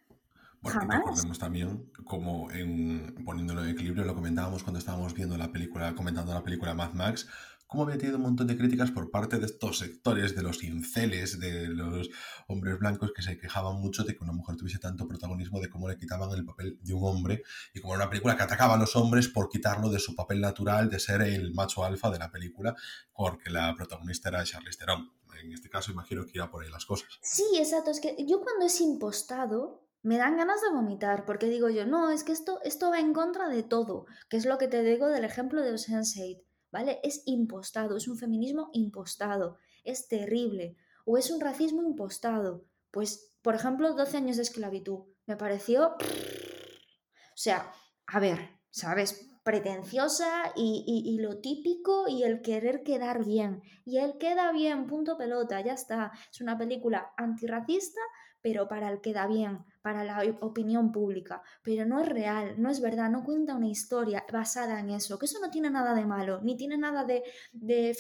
Bueno, 0.62 0.80
Jamás. 0.82 1.00
recordemos 1.00 1.40
también, 1.40 1.92
como 2.04 2.52
en, 2.52 3.16
poniéndolo 3.26 3.64
en 3.64 3.70
equilibrio, 3.70 4.04
lo 4.04 4.14
comentábamos 4.14 4.64
cuando 4.64 4.78
estábamos 4.78 5.14
viendo 5.14 5.38
la 5.38 5.52
película, 5.52 5.96
comentando 5.96 6.34
la 6.34 6.44
película 6.44 6.74
Mad 6.74 6.94
Max, 6.94 7.28
cómo 7.70 7.84
había 7.84 8.00
tenido 8.00 8.18
un 8.18 8.24
montón 8.24 8.48
de 8.48 8.58
críticas 8.58 8.90
por 8.90 9.12
parte 9.12 9.38
de 9.38 9.46
estos 9.46 9.78
sectores, 9.78 10.36
de 10.36 10.42
los 10.42 10.64
inceles, 10.64 11.40
de 11.40 11.68
los 11.68 12.10
hombres 12.48 12.80
blancos 12.80 13.12
que 13.16 13.22
se 13.22 13.38
quejaban 13.38 13.76
mucho 13.76 14.04
de 14.04 14.16
que 14.16 14.24
una 14.24 14.34
mujer 14.34 14.56
tuviese 14.56 14.80
tanto 14.80 15.08
protagonismo, 15.08 15.62
de 15.62 15.70
cómo 15.70 15.88
le 15.88 15.96
quitaban 15.96 16.32
el 16.32 16.44
papel 16.44 16.80
de 16.82 16.94
un 16.96 17.06
hombre, 17.06 17.44
y 17.72 17.80
como 17.80 17.94
era 17.94 18.06
una 18.06 18.10
película 18.10 18.36
que 18.36 18.42
atacaba 18.42 18.74
a 18.74 18.78
los 18.78 18.96
hombres 18.96 19.28
por 19.28 19.50
quitarlo 19.50 19.92
de 19.92 20.00
su 20.00 20.16
papel 20.16 20.42
natural 20.42 20.90
de 20.90 21.00
ser 21.00 21.22
el 21.22 21.54
macho 21.54 21.84
alfa 21.84 22.10
de 22.10 22.18
la 22.18 22.32
película, 22.32 22.76
porque 23.14 23.52
la 23.52 23.76
protagonista 23.76 24.30
era 24.30 24.44
Charlize 24.44 24.80
Theron. 24.80 25.08
En 25.40 25.54
este 25.54 25.70
caso 25.70 25.92
imagino 25.92 26.26
que 26.26 26.32
irá 26.34 26.50
por 26.50 26.64
ahí 26.64 26.72
las 26.72 26.88
cosas. 26.88 27.20
Sí, 27.22 27.46
exacto. 27.56 27.92
Es 27.92 28.02
que 28.02 28.16
yo 28.28 28.42
cuando 28.42 28.66
es 28.66 28.82
impostado, 28.82 29.86
me 30.02 30.18
dan 30.18 30.38
ganas 30.38 30.60
de 30.62 30.72
vomitar, 30.74 31.24
porque 31.24 31.46
digo 31.46 31.70
yo, 31.70 31.86
no, 31.86 32.10
es 32.10 32.24
que 32.24 32.32
esto, 32.32 32.60
esto 32.64 32.90
va 32.90 33.00
en 33.00 33.14
contra 33.14 33.48
de 33.48 33.62
todo, 33.62 34.08
que 34.28 34.38
es 34.38 34.48
lo 34.48 34.58
que 34.58 34.68
te 34.68 34.82
digo 34.82 35.08
del 35.08 35.24
ejemplo 35.24 35.62
de 35.62 35.74
Ocean's 35.74 36.18
8 36.18 36.49
¿vale? 36.72 37.00
Es 37.04 37.24
impostado, 37.26 37.98
es 37.98 38.08
un 38.08 38.18
feminismo 38.18 38.70
impostado, 38.74 39.58
es 39.84 40.08
terrible, 40.08 40.76
o 41.06 41.18
es 41.18 41.32
un 41.32 41.42
racismo 41.42 41.84
impostado. 41.84 42.66
Pues, 42.92 43.34
por 43.42 43.56
ejemplo, 43.56 43.94
12 43.94 44.18
años 44.18 44.38
de 44.38 44.44
esclavitud, 44.44 45.06
me 45.26 45.36
pareció... 45.36 45.96
O 45.96 47.42
sea, 47.42 47.72
a 48.08 48.20
ver, 48.20 48.40
¿sabes? 48.70 49.30
pretenciosa 49.50 50.54
y, 50.56 51.18
lo 51.20 51.40
típico 51.40 52.08
y 52.08 52.22
el 52.22 52.42
querer 52.44 52.84
quedar 52.84 53.26
bien. 53.26 53.64
Y 53.84 53.98
él 53.98 54.20
queda 54.20 54.52
bien, 54.52 54.86
punto 54.86 55.18
pelota, 55.18 55.60
ya 55.62 55.74
está. 55.74 56.12
Es 56.32 56.40
una 56.40 56.56
película 56.56 57.14
antirracista, 57.18 58.00
pero 58.42 58.68
para 58.68 58.90
el 58.90 59.02
queda 59.02 59.26
bien, 59.26 59.66
para 59.82 60.04
la 60.04 60.22
opinión 60.42 60.92
pública. 60.92 61.42
Pero 61.64 61.86
no 61.86 62.00
es 62.00 62.10
real, 62.10 62.56
no 62.58 62.70
es 62.70 62.82
verdad, 62.82 63.10
no 63.10 63.24
cuenta 63.24 63.56
una 63.56 63.68
historia 63.68 64.26
basada 64.32 64.80
en 64.80 64.90
eso, 64.90 65.18
que 65.18 65.26
eso 65.26 65.40
no 65.40 65.50
tiene 65.50 65.70
nada 65.70 65.94
de 65.94 66.06
malo, 66.06 66.42
ni 66.42 66.58
tiene 66.58 66.78
nada 66.78 67.04
de, 67.06 67.24
de, 67.52 67.96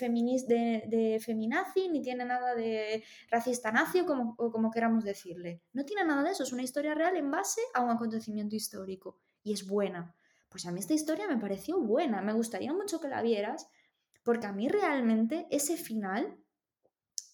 de, 0.47 0.83
de 0.87 1.19
feminazi, 1.19 1.89
ni 1.89 2.01
tiene 2.01 2.25
nada 2.25 2.55
de 2.55 3.03
racista 3.29 3.71
nazi, 3.71 4.03
como, 4.05 4.35
o 4.37 4.51
como 4.51 4.71
queramos 4.71 5.03
decirle. 5.03 5.61
No 5.73 5.85
tiene 5.85 6.03
nada 6.03 6.23
de 6.23 6.31
eso, 6.31 6.43
es 6.43 6.51
una 6.51 6.63
historia 6.63 6.93
real 6.93 7.15
en 7.15 7.31
base 7.31 7.61
a 7.73 7.81
un 7.81 7.91
acontecimiento 7.91 8.55
histórico. 8.55 9.17
Y 9.43 9.53
es 9.53 9.65
buena. 9.65 10.15
Pues 10.49 10.65
a 10.65 10.71
mí 10.71 10.79
esta 10.79 10.93
historia 10.93 11.27
me 11.27 11.37
pareció 11.37 11.79
buena, 11.79 12.21
me 12.21 12.33
gustaría 12.33 12.73
mucho 12.73 12.99
que 12.99 13.07
la 13.07 13.21
vieras, 13.21 13.69
porque 14.23 14.47
a 14.47 14.51
mí 14.51 14.67
realmente 14.67 15.47
ese 15.51 15.77
final, 15.77 16.37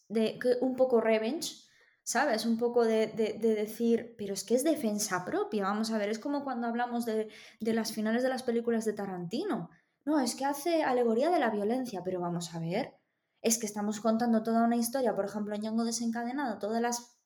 de 0.07 0.39
un 0.61 0.75
poco 0.75 1.01
revenge, 1.01 1.64
¿sabes? 2.05 2.45
Un 2.45 2.57
poco 2.57 2.85
de, 2.85 3.07
decir, 3.07 4.15
pero 4.17 4.35
es 4.35 4.43
que 4.43 4.53
es 4.53 4.63
defensa 4.63 5.25
propia, 5.25 5.63
vamos 5.63 5.91
a 5.91 5.97
ver, 5.97 6.09
es 6.09 6.19
como 6.19 6.43
cuando 6.43 6.67
hablamos 6.67 7.05
de, 7.05 7.29
de 7.59 7.73
las 7.73 7.91
finales 7.91 8.21
de 8.21 8.29
las 8.29 8.43
películas 8.43 8.85
de 8.85 8.93
Tarantino. 8.93 9.71
No, 10.05 10.19
es 10.19 10.35
que 10.35 10.45
hace 10.45 10.83
alegoría 10.83 11.31
de 11.31 11.39
la 11.39 11.49
violencia, 11.49 12.03
pero 12.05 12.21
vamos 12.21 12.53
a 12.53 12.59
ver, 12.59 12.93
es 13.41 13.57
que 13.57 13.65
estamos 13.65 13.99
contando 13.99 14.43
toda 14.43 14.63
una 14.63 14.75
historia, 14.75 15.15
por 15.15 15.25
ejemplo, 15.25 15.55
en 15.55 15.61
Django 15.61 15.83
desencadenado, 15.83 16.59
todas 16.59 16.79
las, 16.79 17.19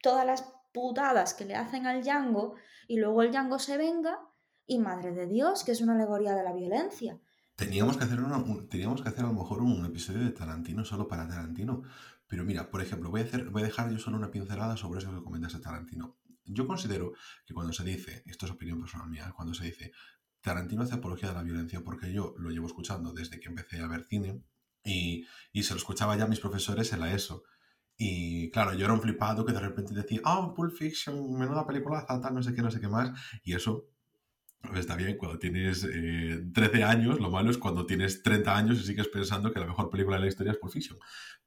todas 0.00 0.24
las 0.24 0.42
putadas 0.72 1.34
que 1.34 1.44
le 1.44 1.54
hacen 1.54 1.86
al 1.86 2.02
Django 2.02 2.54
y 2.88 2.96
luego 2.96 3.22
el 3.22 3.30
Django 3.30 3.58
se 3.58 3.76
venga 3.76 4.18
y 4.66 4.78
Madre 4.78 5.12
de 5.12 5.26
Dios, 5.26 5.64
que 5.64 5.72
es 5.72 5.82
una 5.82 5.94
alegoría 5.94 6.34
de 6.34 6.42
la 6.42 6.54
violencia. 6.54 7.20
Teníamos 7.56 7.98
que 7.98 8.04
hacer, 8.04 8.18
teníamos 8.68 9.02
que 9.02 9.08
hacer 9.08 9.24
a 9.24 9.28
lo 9.28 9.34
mejor 9.34 9.62
un 9.62 9.84
episodio 9.84 10.24
de 10.24 10.30
Tarantino 10.30 10.84
solo 10.84 11.06
para 11.06 11.28
Tarantino. 11.28 11.82
Pero 12.28 12.44
mira, 12.44 12.70
por 12.70 12.80
ejemplo, 12.82 13.10
voy 13.10 13.20
a, 13.20 13.24
hacer, 13.24 13.50
voy 13.50 13.62
a 13.62 13.66
dejar 13.66 13.90
yo 13.90 13.98
solo 13.98 14.16
una 14.16 14.30
pincelada 14.30 14.76
sobre 14.76 15.00
eso 15.00 15.14
que 15.14 15.22
comentaste 15.22 15.60
Tarantino. 15.60 16.18
Yo 16.44 16.66
considero 16.66 17.12
que 17.44 17.54
cuando 17.54 17.72
se 17.72 17.84
dice, 17.84 18.22
esto 18.26 18.46
es 18.46 18.52
opinión 18.52 18.80
personal 18.80 19.08
mía, 19.08 19.32
cuando 19.34 19.54
se 19.54 19.64
dice 19.64 19.92
Tarantino 20.40 20.82
hace 20.82 20.94
apología 20.94 21.28
de 21.30 21.34
la 21.34 21.42
violencia, 21.42 21.82
porque 21.82 22.12
yo 22.12 22.34
lo 22.38 22.50
llevo 22.50 22.66
escuchando 22.66 23.12
desde 23.12 23.40
que 23.40 23.48
empecé 23.48 23.80
a 23.80 23.88
ver 23.88 24.04
cine 24.04 24.42
y, 24.84 25.26
y 25.52 25.62
se 25.64 25.74
lo 25.74 25.78
escuchaba 25.78 26.16
ya 26.16 26.24
a 26.24 26.28
mis 26.28 26.40
profesores 26.40 26.92
en 26.92 27.00
la 27.00 27.12
ESO. 27.12 27.42
Y 27.96 28.50
claro, 28.50 28.74
yo 28.74 28.84
era 28.84 28.94
un 28.94 29.00
flipado 29.00 29.44
que 29.44 29.52
de 29.52 29.60
repente 29.60 29.94
decía, 29.94 30.20
oh, 30.24 30.54
Pulp 30.54 30.72
Fiction, 30.76 31.32
menuda 31.36 31.66
película, 31.66 32.04
tal, 32.06 32.34
no 32.34 32.42
sé 32.42 32.54
qué, 32.54 32.62
no 32.62 32.70
sé 32.70 32.80
qué 32.80 32.88
más. 32.88 33.10
Y 33.42 33.54
eso 33.54 33.88
Está 34.74 34.96
bien, 34.96 35.16
cuando 35.16 35.38
tienes 35.38 35.82
13 35.82 36.78
eh, 36.78 36.84
años, 36.84 37.20
lo 37.20 37.30
malo 37.30 37.50
es 37.50 37.58
cuando 37.58 37.86
tienes 37.86 38.22
30 38.22 38.56
años 38.56 38.80
y 38.80 38.84
sigues 38.84 39.08
pensando 39.08 39.52
que 39.52 39.60
la 39.60 39.66
mejor 39.66 39.90
película 39.90 40.16
de 40.16 40.22
la 40.22 40.28
historia 40.28 40.52
es 40.52 40.58
Pulp 40.58 40.72
Fiction. 40.72 40.98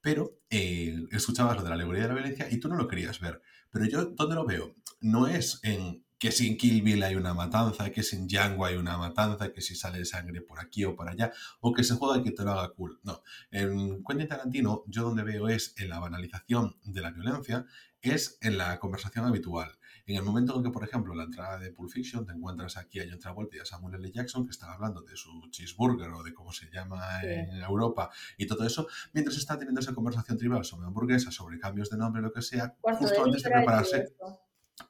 Pero 0.01 0.39
eh, 0.50 0.96
escuchabas 1.12 1.58
lo 1.58 1.63
de 1.63 1.70
la 1.70 1.75
alegoría 1.75 2.04
de 2.04 2.08
la 2.10 2.13
violencia 2.16 2.48
y 2.50 2.60
tú 2.60 2.70
no 2.70 2.75
lo 2.75 2.88
querías 2.88 3.20
ver. 3.20 3.42
Pero 3.72 3.86
yo, 3.86 4.06
¿dónde 4.06 4.36
lo 4.36 4.46
veo? 4.46 4.75
No 5.01 5.28
es 5.28 5.60
en 5.63 6.06
que 6.20 6.32
sin 6.32 6.58
Kill 6.58 6.82
Bill 6.82 7.02
hay 7.02 7.16
una 7.16 7.34
matanza, 7.34 7.90
que 7.92 8.04
sin 8.04 8.28
Django 8.28 8.66
hay 8.66 8.76
una 8.76 8.98
matanza, 8.98 9.52
que 9.54 9.62
si 9.62 9.74
sale 9.74 10.04
sangre 10.04 10.42
por 10.42 10.60
aquí 10.60 10.84
o 10.84 10.96
por 10.96 11.08
allá, 11.08 11.32
o 11.62 11.74
que 11.74 11.84
se 11.84 11.96
juega 11.96 12.18
y 12.20 12.24
que 12.24 12.32
te 12.32 12.44
lo 12.44 12.52
haga 12.52 12.74
cool. 12.74 13.00
No. 13.04 13.24
En 13.52 14.04
Quentin 14.04 14.28
Tarantino, 14.28 14.84
yo 14.88 15.04
donde 15.04 15.24
veo 15.24 15.48
es 15.48 15.74
en 15.78 15.90
la 15.90 16.00
banalización 16.00 16.76
de 16.84 17.02
la 17.02 17.12
violencia, 17.12 17.66
es 18.02 18.38
en 18.42 18.58
la 18.58 18.80
conversación 18.80 19.26
habitual. 19.26 19.72
En 20.06 20.16
el 20.16 20.24
momento 20.24 20.58
en 20.58 20.64
que, 20.64 20.72
por 20.72 20.84
ejemplo, 20.84 21.14
la 21.14 21.24
entrada 21.24 21.58
de 21.58 21.72
Pulp 21.72 21.92
Fiction, 21.92 22.26
te 22.26 22.34
encuentras 22.34 22.78
aquí 22.78 23.00
a 23.00 23.06
John 23.10 23.20
Travolta 23.20 23.56
y 23.58 23.60
a 23.60 23.66
Samuel 23.66 23.96
L. 23.96 24.12
Jackson, 24.12 24.46
que 24.46 24.52
están 24.52 24.72
hablando 24.72 25.02
de 25.02 25.16
su 25.16 25.30
cheeseburger 25.52 26.10
o 26.10 26.24
de 26.24 26.34
cómo 26.34 26.52
se 26.52 26.70
llama 26.70 27.22
en 27.22 27.62
Europa 27.62 28.10
y 28.38 28.48
todo 28.48 28.66
eso, 28.66 28.88
mientras 29.14 29.38
están 29.38 29.60
teniendo 29.60 29.80
esa 29.80 29.94
conversación 29.94 30.38
tribal 30.38 30.66
sobre 30.66 30.88
hamburguesas, 30.88 31.34
sobre 31.34 31.60
cambios 31.60 31.90
de 31.90 31.98
nombre, 31.98 32.22
lo 32.22 32.34
que 32.34 32.42
sea, 32.42 32.76
justo 32.82 33.24
antes 33.24 33.44
de 33.44 33.52
prepararse. 33.52 34.16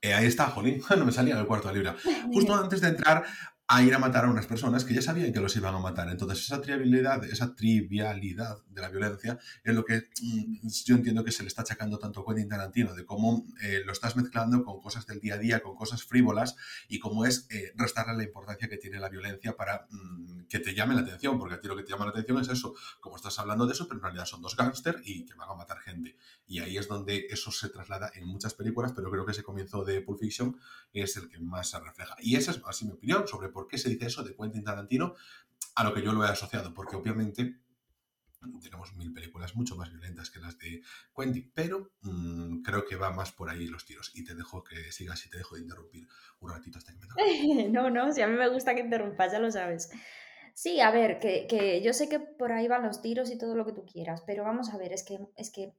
Eh, 0.01 0.13
ahí 0.13 0.25
está, 0.25 0.47
jolín, 0.47 0.81
no 0.97 1.05
me 1.05 1.11
salía 1.11 1.39
el 1.39 1.45
cuarto 1.45 1.67
de 1.67 1.75
libra. 1.75 1.95
Justo 2.33 2.55
antes 2.55 2.81
de 2.81 2.89
entrar 2.89 3.23
a 3.71 3.83
ir 3.83 3.93
a 3.93 3.99
matar 3.99 4.25
a 4.25 4.31
unas 4.31 4.47
personas 4.47 4.83
que 4.83 4.95
ya 4.95 5.01
sabían 5.03 5.31
que 5.31 5.39
los 5.39 5.55
iban 5.55 5.75
a 5.75 5.77
matar. 5.77 6.09
Entonces, 6.09 6.39
esa 6.43 6.59
trivialidad, 6.59 7.23
esa 7.25 7.53
trivialidad 7.53 8.57
de 8.67 8.81
la 8.81 8.89
violencia 8.89 9.37
es 9.63 9.75
lo 9.75 9.85
que 9.85 10.09
mm, 10.23 10.67
yo 10.85 10.95
entiendo 10.95 11.23
que 11.23 11.31
se 11.31 11.43
le 11.43 11.49
está 11.49 11.61
achacando 11.61 11.99
tanto 11.99 12.21
a 12.21 12.25
Quentin 12.25 12.49
Tarantino, 12.49 12.95
de 12.95 13.05
cómo 13.05 13.45
eh, 13.61 13.83
lo 13.85 13.91
estás 13.91 14.15
mezclando 14.15 14.63
con 14.63 14.81
cosas 14.81 15.05
del 15.05 15.19
día 15.19 15.35
a 15.35 15.37
día, 15.37 15.61
con 15.61 15.75
cosas 15.75 16.03
frívolas, 16.03 16.55
y 16.87 16.97
cómo 16.97 17.25
es 17.25 17.45
eh, 17.51 17.71
restarle 17.75 18.17
la 18.17 18.23
importancia 18.23 18.67
que 18.67 18.77
tiene 18.77 18.99
la 18.99 19.07
violencia 19.07 19.55
para 19.55 19.85
mm, 19.91 20.47
que 20.49 20.57
te 20.57 20.73
llame 20.73 20.95
la 20.95 21.01
atención, 21.01 21.37
porque 21.37 21.53
a 21.53 21.61
ti 21.61 21.67
lo 21.67 21.75
que 21.75 21.83
te 21.83 21.91
llama 21.91 22.05
la 22.05 22.11
atención 22.11 22.41
es 22.41 22.49
eso, 22.49 22.73
como 22.99 23.17
estás 23.17 23.37
hablando 23.37 23.67
de 23.67 23.73
eso, 23.73 23.87
pero 23.87 23.99
en 23.99 24.03
realidad 24.03 24.25
son 24.25 24.41
dos 24.41 24.55
gángsters 24.55 24.99
y 25.05 25.25
que 25.25 25.35
van 25.35 25.47
a 25.47 25.53
matar 25.53 25.77
gente. 25.77 26.17
Y 26.47 26.57
ahí 26.57 26.75
es 26.75 26.87
donde 26.87 27.27
eso 27.29 27.51
se 27.51 27.69
traslada 27.69 28.09
en 28.15 28.25
muchas 28.25 28.55
películas, 28.55 28.93
pero 28.95 29.11
creo 29.11 29.27
que 29.27 29.33
ese 29.33 29.43
comienzo 29.43 29.85
de 29.85 30.01
Pulp 30.01 30.19
Fiction 30.19 30.57
es 30.91 31.15
el 31.17 31.29
que 31.29 31.39
más 31.39 31.69
se 31.69 31.79
refleja. 31.79 32.15
Y 32.17 32.35
esa 32.35 32.49
es 32.49 32.61
así 32.65 32.85
mi 32.85 32.93
opinión 32.93 33.27
sobre 33.27 33.49
por 33.59 33.67
qué 33.67 33.77
se 33.77 33.89
dice 33.89 34.05
eso 34.05 34.23
de 34.23 34.33
Quentin 34.37 34.63
Tarantino 34.63 35.15
a 35.75 35.83
lo 35.83 35.93
que 35.93 36.01
yo 36.01 36.13
lo 36.13 36.23
he 36.23 36.29
asociado, 36.29 36.73
porque 36.73 36.95
obviamente 36.95 37.59
tenemos 38.61 38.95
mil 38.95 39.13
películas 39.13 39.53
mucho 39.53 39.75
más 39.75 39.91
violentas 39.91 40.29
que 40.29 40.39
las 40.39 40.57
de 40.57 40.81
Quentin, 41.13 41.51
pero 41.53 41.91
mm, 42.03 42.61
creo 42.61 42.85
que 42.85 42.95
va 42.95 43.11
más 43.11 43.33
por 43.33 43.49
ahí 43.49 43.67
los 43.67 43.85
tiros. 43.85 44.11
Y 44.15 44.23
te 44.23 44.33
dejo 44.33 44.63
que 44.63 44.93
sigas 44.93 45.25
y 45.25 45.29
te 45.29 45.39
dejo 45.39 45.55
de 45.55 45.61
interrumpir 45.61 46.07
un 46.39 46.51
ratito 46.51 46.77
hasta 46.77 46.93
que 46.93 46.99
me 46.99 47.07
toque. 47.07 47.69
no, 47.69 47.89
no, 47.89 48.13
si 48.13 48.21
a 48.21 48.27
mí 48.27 48.37
me 48.37 48.47
gusta 48.47 48.73
que 48.75 48.79
interrumpas, 48.79 49.33
ya 49.33 49.39
lo 49.39 49.51
sabes. 49.51 49.89
Sí, 50.53 50.79
a 50.79 50.89
ver, 50.89 51.19
que, 51.19 51.81
yo 51.83 51.91
sé 51.91 52.07
que 52.07 52.21
por 52.21 52.53
ahí 52.53 52.69
van 52.69 52.83
los 52.83 53.01
tiros 53.01 53.29
y 53.29 53.37
todo 53.37 53.55
lo 53.55 53.65
que 53.65 53.73
tú 53.73 53.85
quieras, 53.85 54.23
pero 54.25 54.45
vamos 54.45 54.69
a 54.69 54.77
ver, 54.77 54.93
es 54.93 55.03
que, 55.03 55.19
es 55.35 55.51
que 55.51 55.73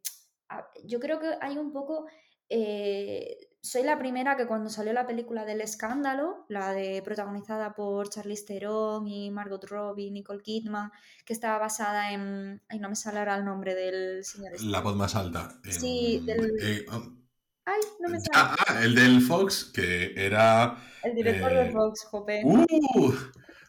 yo 0.85 1.01
creo 1.01 1.19
que 1.19 1.31
hay 1.41 1.57
un 1.57 1.73
poco 1.73 2.07
eh, 2.51 3.39
soy 3.63 3.83
la 3.83 3.99
primera 3.99 4.37
que 4.37 4.47
cuando 4.47 4.71
salió 4.71 4.93
la 4.93 5.07
película 5.07 5.45
del 5.45 5.61
escándalo, 5.61 6.47
la 6.49 6.73
de 6.73 7.03
protagonizada 7.05 7.75
por 7.75 8.09
Charlize 8.09 8.47
Theron 8.47 9.07
y 9.07 9.31
Margot 9.31 9.65
Robbie, 9.65 10.11
Nicole 10.11 10.43
Kidman, 10.43 10.91
que 11.27 11.35
estaba 11.35 11.59
basada 11.59 12.13
en, 12.13 12.63
ay, 12.69 12.79
no 12.79 12.89
me 12.89 12.97
sale 12.97 13.19
ahora 13.19 13.37
el 13.37 13.45
nombre 13.45 13.75
del 13.75 14.25
señor. 14.25 14.55
Este. 14.55 14.67
La 14.67 14.81
voz 14.81 14.97
más 14.97 15.15
alta. 15.15 15.61
Sí, 15.69 16.23
del... 16.25 16.53
Eh, 16.63 16.87
um, 16.91 17.23
ay, 17.67 17.81
no 18.01 18.09
me 18.09 18.19
sale. 18.19 18.31
Ah, 18.35 18.57
ah, 18.67 18.83
el 18.83 18.95
del 18.95 19.21
Fox, 19.21 19.71
que 19.75 20.15
era. 20.17 20.79
El 21.03 21.15
director 21.15 21.53
de 21.53 21.67
eh, 21.69 21.73
Fox, 21.73 22.05
Jope. 22.11 22.43
Uh, 22.45 23.15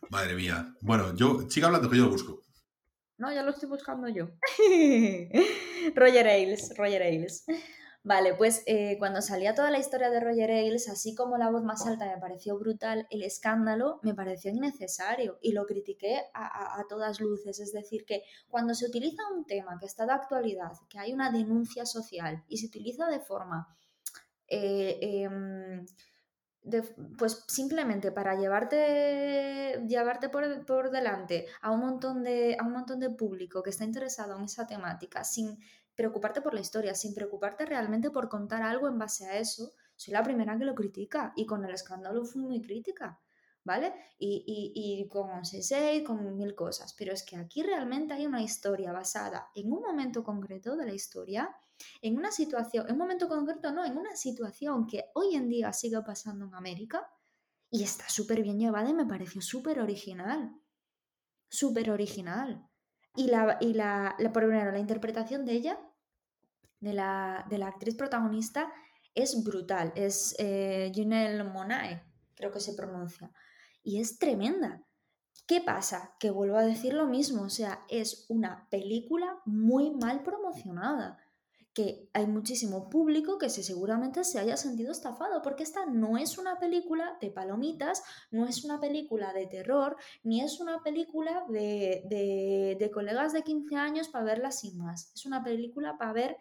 madre 0.10 0.36
mía. 0.36 0.74
Bueno, 0.82 1.14
yo 1.16 1.50
siga 1.50 1.68
hablando 1.68 1.90
que 1.90 1.98
yo 1.98 2.06
lo 2.06 2.12
busco. 2.12 2.42
No, 3.18 3.32
ya 3.32 3.44
lo 3.44 3.52
estoy 3.52 3.70
buscando 3.70 4.08
yo. 4.08 4.30
Roger 5.96 6.28
Ailes, 6.28 6.74
Roger 6.76 7.04
Ailes. 7.04 7.46
Vale, 8.04 8.34
pues 8.34 8.64
eh, 8.66 8.96
cuando 8.98 9.22
salía 9.22 9.54
toda 9.54 9.70
la 9.70 9.78
historia 9.78 10.10
de 10.10 10.20
Roger 10.20 10.50
Ailes, 10.50 10.90
así 10.90 11.14
como 11.14 11.38
la 11.38 11.52
voz 11.52 11.64
más 11.64 11.86
alta 11.86 12.08
me 12.08 12.20
pareció 12.20 12.58
brutal, 12.58 13.06
el 13.12 13.22
escándalo 13.22 14.00
me 14.02 14.16
pareció 14.16 14.50
innecesario 14.50 15.38
y 15.40 15.52
lo 15.52 15.68
critiqué 15.68 16.20
a, 16.34 16.84
todas 16.90 17.20
luces. 17.20 17.60
Es 17.60 17.72
decir, 17.74 18.04
que 18.06 18.24
cuando 18.50 18.74
se 18.74 18.88
utiliza 18.88 19.22
un 19.36 19.46
tema 19.46 19.78
que 19.80 19.86
está 19.86 20.08
de 20.08 20.14
actualidad, 20.14 20.72
que 20.90 20.98
hay 20.98 21.14
una 21.14 21.32
denuncia 21.32 21.86
social 21.86 22.44
y 22.48 22.58
se 22.58 22.68
utiliza 22.68 23.08
de 23.08 23.20
forma... 23.20 23.68
Eh, 24.48 24.98
em, 25.02 25.86
pues 27.18 27.44
simplemente 27.48 28.12
para 28.12 28.36
llevarte, 28.36 29.84
llevarte 29.88 30.30
por, 30.30 30.64
por, 30.66 30.92
delante 30.92 31.48
a 31.62 31.72
un, 31.72 31.80
montón 31.80 32.24
de, 32.24 32.56
a 32.60 32.64
un 32.64 32.74
montón 32.74 33.00
de 33.00 33.10
público 33.10 33.64
que 33.64 33.72
está 33.72 33.84
interesado 33.84 34.38
en 34.38 34.44
esa 34.44 34.68
temática 34.68 35.24
sin 35.24 35.58
preocuparte 36.02 36.42
por 36.42 36.56
la 36.56 36.62
historia, 36.62 36.96
sin 36.96 37.14
preocuparte 37.14 37.64
realmente 37.64 38.10
por 38.10 38.28
contar 38.28 38.64
algo 38.64 38.88
en 38.88 38.98
base 38.98 39.28
a 39.28 39.38
eso, 39.38 39.74
soy 39.96 40.14
la 40.14 40.24
primera 40.24 40.58
que 40.58 40.66
lo 40.66 40.74
critica 40.74 41.32
y 41.36 41.46
con 41.46 41.64
el 41.64 41.76
escándalo 41.76 42.26
fui 42.26 42.42
muy 42.42 42.60
crítica, 42.60 43.22
¿vale? 43.64 43.94
Y, 44.18 44.44
y, 44.48 44.72
y 44.74 45.08
con 45.08 45.46
Sensei, 45.46 46.04
con 46.04 46.36
mil 46.36 46.56
cosas, 46.56 46.96
pero 46.98 47.14
es 47.14 47.24
que 47.24 47.36
aquí 47.38 47.62
realmente 47.62 48.16
hay 48.16 48.26
una 48.26 48.42
historia 48.42 48.92
basada 48.92 49.52
en 49.54 49.72
un 49.72 49.82
momento 49.82 50.24
concreto 50.24 50.76
de 50.76 50.88
la 50.88 50.94
historia, 50.94 51.56
en 52.02 52.18
una 52.18 52.32
situación, 52.32 52.88
en 52.88 52.94
un 52.94 52.98
momento 52.98 53.28
concreto 53.28 53.72
no, 53.72 53.86
en 53.86 53.96
una 53.96 54.16
situación 54.16 54.88
que 54.88 55.06
hoy 55.14 55.36
en 55.36 55.50
día 55.50 55.72
sigue 55.72 56.02
pasando 56.02 56.46
en 56.46 56.56
América 56.56 57.08
y 57.70 57.84
está 57.84 58.10
súper 58.10 58.42
bien 58.42 58.58
llevada 58.58 58.90
y 58.90 58.94
me 58.96 59.06
pareció 59.06 59.40
súper 59.40 59.80
original, 59.80 60.52
súper 61.48 61.92
original. 61.92 62.68
Y, 63.16 63.28
la, 63.28 63.58
y 63.60 63.74
la, 63.74 64.16
la, 64.20 64.32
primero, 64.32 64.72
la 64.72 64.80
interpretación 64.80 65.46
de 65.46 65.52
ella, 65.52 65.80
de 66.82 66.94
la, 66.94 67.46
de 67.50 67.58
la 67.58 67.68
actriz 67.68 67.96
protagonista, 67.96 68.72
es 69.16 69.44
brutal. 69.44 69.94
Es 69.96 70.36
eh, 70.38 70.92
Janelle 70.94 71.44
Monae, 71.46 72.04
creo 72.36 72.52
que 72.52 72.60
se 72.60 72.74
pronuncia. 72.74 73.32
Y 73.84 74.02
es 74.02 74.20
tremenda. 74.20 74.84
¿Qué 75.48 75.62
pasa? 75.62 76.16
Que 76.20 76.32
vuelvo 76.32 76.58
a 76.58 76.66
decir 76.66 76.94
lo 76.94 77.08
mismo, 77.08 77.44
o 77.44 77.50
sea, 77.50 77.86
es 77.90 78.26
una 78.30 78.68
película 78.70 79.40
muy 79.46 79.92
mal 79.92 80.24
promocionada 80.24 81.18
que 81.74 82.10
hay 82.14 82.28
muchísimo 82.28 82.90
público 82.90 83.38
que 83.38 83.50
se 83.50 83.64
seguramente 83.64 84.24
se 84.24 84.40
haya 84.40 84.58
sentido 84.58 84.92
estafado, 84.92 85.42
porque 85.42 85.64
esta 85.64 85.86
no 85.86 86.18
es 86.18 86.38
una 86.38 86.60
película 86.60 87.18
de 87.22 87.32
palomitas, 87.32 88.04
no 88.30 88.46
es 88.46 88.66
una 88.66 88.80
película 88.80 89.32
de 89.34 89.48
terror, 89.48 89.96
ni 90.24 90.42
es 90.42 90.60
una 90.60 90.84
película 90.84 91.46
de, 91.48 92.04
de, 92.78 92.92
colegas 92.92 93.32
de 93.32 93.44
15 93.44 93.76
años 93.76 94.10
para 94.10 94.26
verla 94.26 94.52
sin 94.52 94.78
más. 94.78 95.12
Es 95.16 95.26
una 95.26 95.44
película 95.44 95.98
para 95.98 96.14
ver 96.14 96.38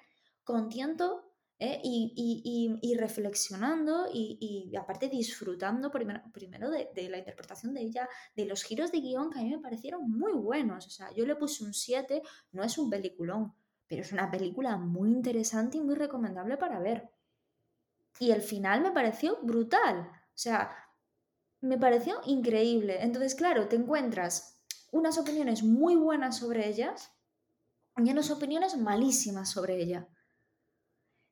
con 0.50 0.68
tiento 0.68 1.24
¿eh? 1.58 1.80
y, 1.82 2.94
reflexionando 2.98 4.06
y, 4.12 4.72
aparte 4.76 5.08
disfrutando 5.08 5.90
primero, 5.90 6.22
primero 6.32 6.70
de, 6.70 6.90
de, 6.94 7.08
la 7.08 7.18
interpretación 7.18 7.74
de 7.74 7.82
ella, 7.82 8.08
de 8.36 8.44
los 8.44 8.62
giros 8.62 8.92
de 8.92 9.00
guion 9.00 9.30
que 9.30 9.40
a 9.40 9.42
mí 9.42 9.50
me 9.50 9.62
parecieron 9.62 10.10
muy 10.10 10.32
buenos. 10.32 10.86
O 10.86 10.90
sea, 10.90 11.12
yo 11.14 11.26
le 11.26 11.36
puse 11.36 11.64
un 11.64 11.74
7, 11.74 12.22
no 12.52 12.62
es 12.62 12.78
un 12.78 12.90
peliculón 12.90 13.54
pero 13.90 14.02
es 14.02 14.12
una 14.12 14.30
película 14.30 14.76
muy 14.76 15.10
interesante 15.10 15.76
y 15.76 15.80
muy 15.80 15.96
recomendable 15.96 16.56
para 16.56 16.78
ver. 16.78 17.10
Y 18.20 18.30
el 18.30 18.40
final 18.40 18.82
me 18.82 18.92
pareció 18.92 19.40
brutal, 19.42 20.08
o 20.12 20.38
sea, 20.38 20.70
me 21.60 21.76
pareció 21.76 22.20
increíble. 22.24 23.02
Entonces, 23.02 23.34
claro, 23.34 23.66
te 23.66 23.74
encuentras 23.74 24.62
unas 24.92 25.18
opiniones 25.18 25.64
muy 25.64 25.96
buenas 25.96 26.38
sobre 26.38 26.68
ellas 26.68 27.10
y 27.96 28.08
unas 28.12 28.30
opiniones 28.30 28.76
malísimas 28.76 29.50
sobre 29.50 29.82
ella. 29.82 30.06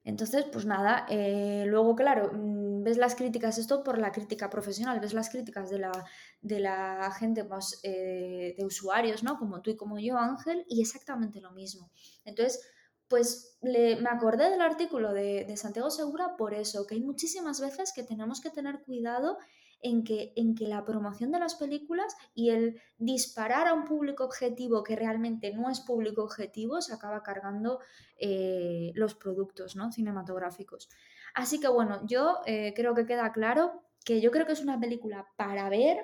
Entonces, 0.05 0.47
pues 0.53 0.65
nada, 0.65 1.07
eh, 1.11 1.65
luego, 1.67 1.95
claro, 1.95 2.31
mm, 2.33 2.83
ves 2.83 2.97
las 2.97 3.15
críticas, 3.15 3.59
esto 3.59 3.83
por 3.83 3.99
la 3.99 4.13
crítica 4.13 4.49
profesional, 4.49 5.01
ves 5.01 5.13
las 5.13 5.29
críticas 5.29 5.71
de 5.71 5.79
la, 5.79 5.93
de 6.41 6.61
la 6.61 7.11
gente 7.19 7.45
más 7.45 7.81
eh, 7.83 8.55
de 8.57 8.65
usuarios, 8.65 9.23
¿no? 9.23 9.39
Como 9.39 9.61
tú 9.61 9.71
y 9.71 9.77
como 9.77 9.99
yo, 9.99 10.17
Ángel, 10.17 10.65
y 10.69 10.81
exactamente 10.81 11.41
lo 11.41 11.53
mismo. 11.53 11.91
Entonces, 12.25 12.61
pues 13.09 13.59
le, 13.63 13.97
me 13.97 14.09
acordé 14.11 14.51
del 14.51 14.61
artículo 14.61 15.13
de, 15.13 15.45
de 15.47 15.57
Santiago 15.57 15.91
Segura 15.91 16.37
por 16.37 16.55
eso, 16.55 16.87
que 16.87 16.95
hay 16.95 17.03
muchísimas 17.03 17.61
veces 17.61 17.93
que 17.95 18.03
tenemos 18.03 18.41
que 18.41 18.51
tener 18.51 18.83
cuidado 18.85 19.39
en 19.81 20.05
que, 20.05 20.33
en 20.37 20.55
que 20.55 20.67
la 20.67 20.85
promoción 20.85 21.31
de 21.31 21.39
las 21.39 21.55
películas 21.55 22.17
y 22.35 22.51
el 22.51 22.81
disparar 22.99 23.69
a 23.69 23.75
un 23.75 23.85
público 23.85 24.25
objetivo 24.25 24.83
que 24.83 24.97
realmente 24.97 25.53
no 25.53 25.71
es 25.71 25.81
público 25.81 26.23
objetivo 26.23 26.81
se 26.81 26.93
acaba 26.93 27.23
cargando 27.23 27.81
eh, 28.19 28.93
los 28.95 29.15
productos 29.15 29.77
¿no? 29.77 29.93
cinematográficos. 29.93 30.89
Así 31.35 31.61
que 31.61 31.69
bueno, 31.69 32.01
yo 32.07 32.39
eh, 32.47 32.73
creo 32.75 32.95
que 32.95 33.07
queda 33.07 33.33
claro 33.33 33.83
que 34.05 34.21
yo 34.21 34.31
creo 34.31 34.47
que 34.47 34.53
es 34.53 34.63
una 34.63 34.81
película 34.81 35.27
para 35.37 35.69
ver, 35.69 35.99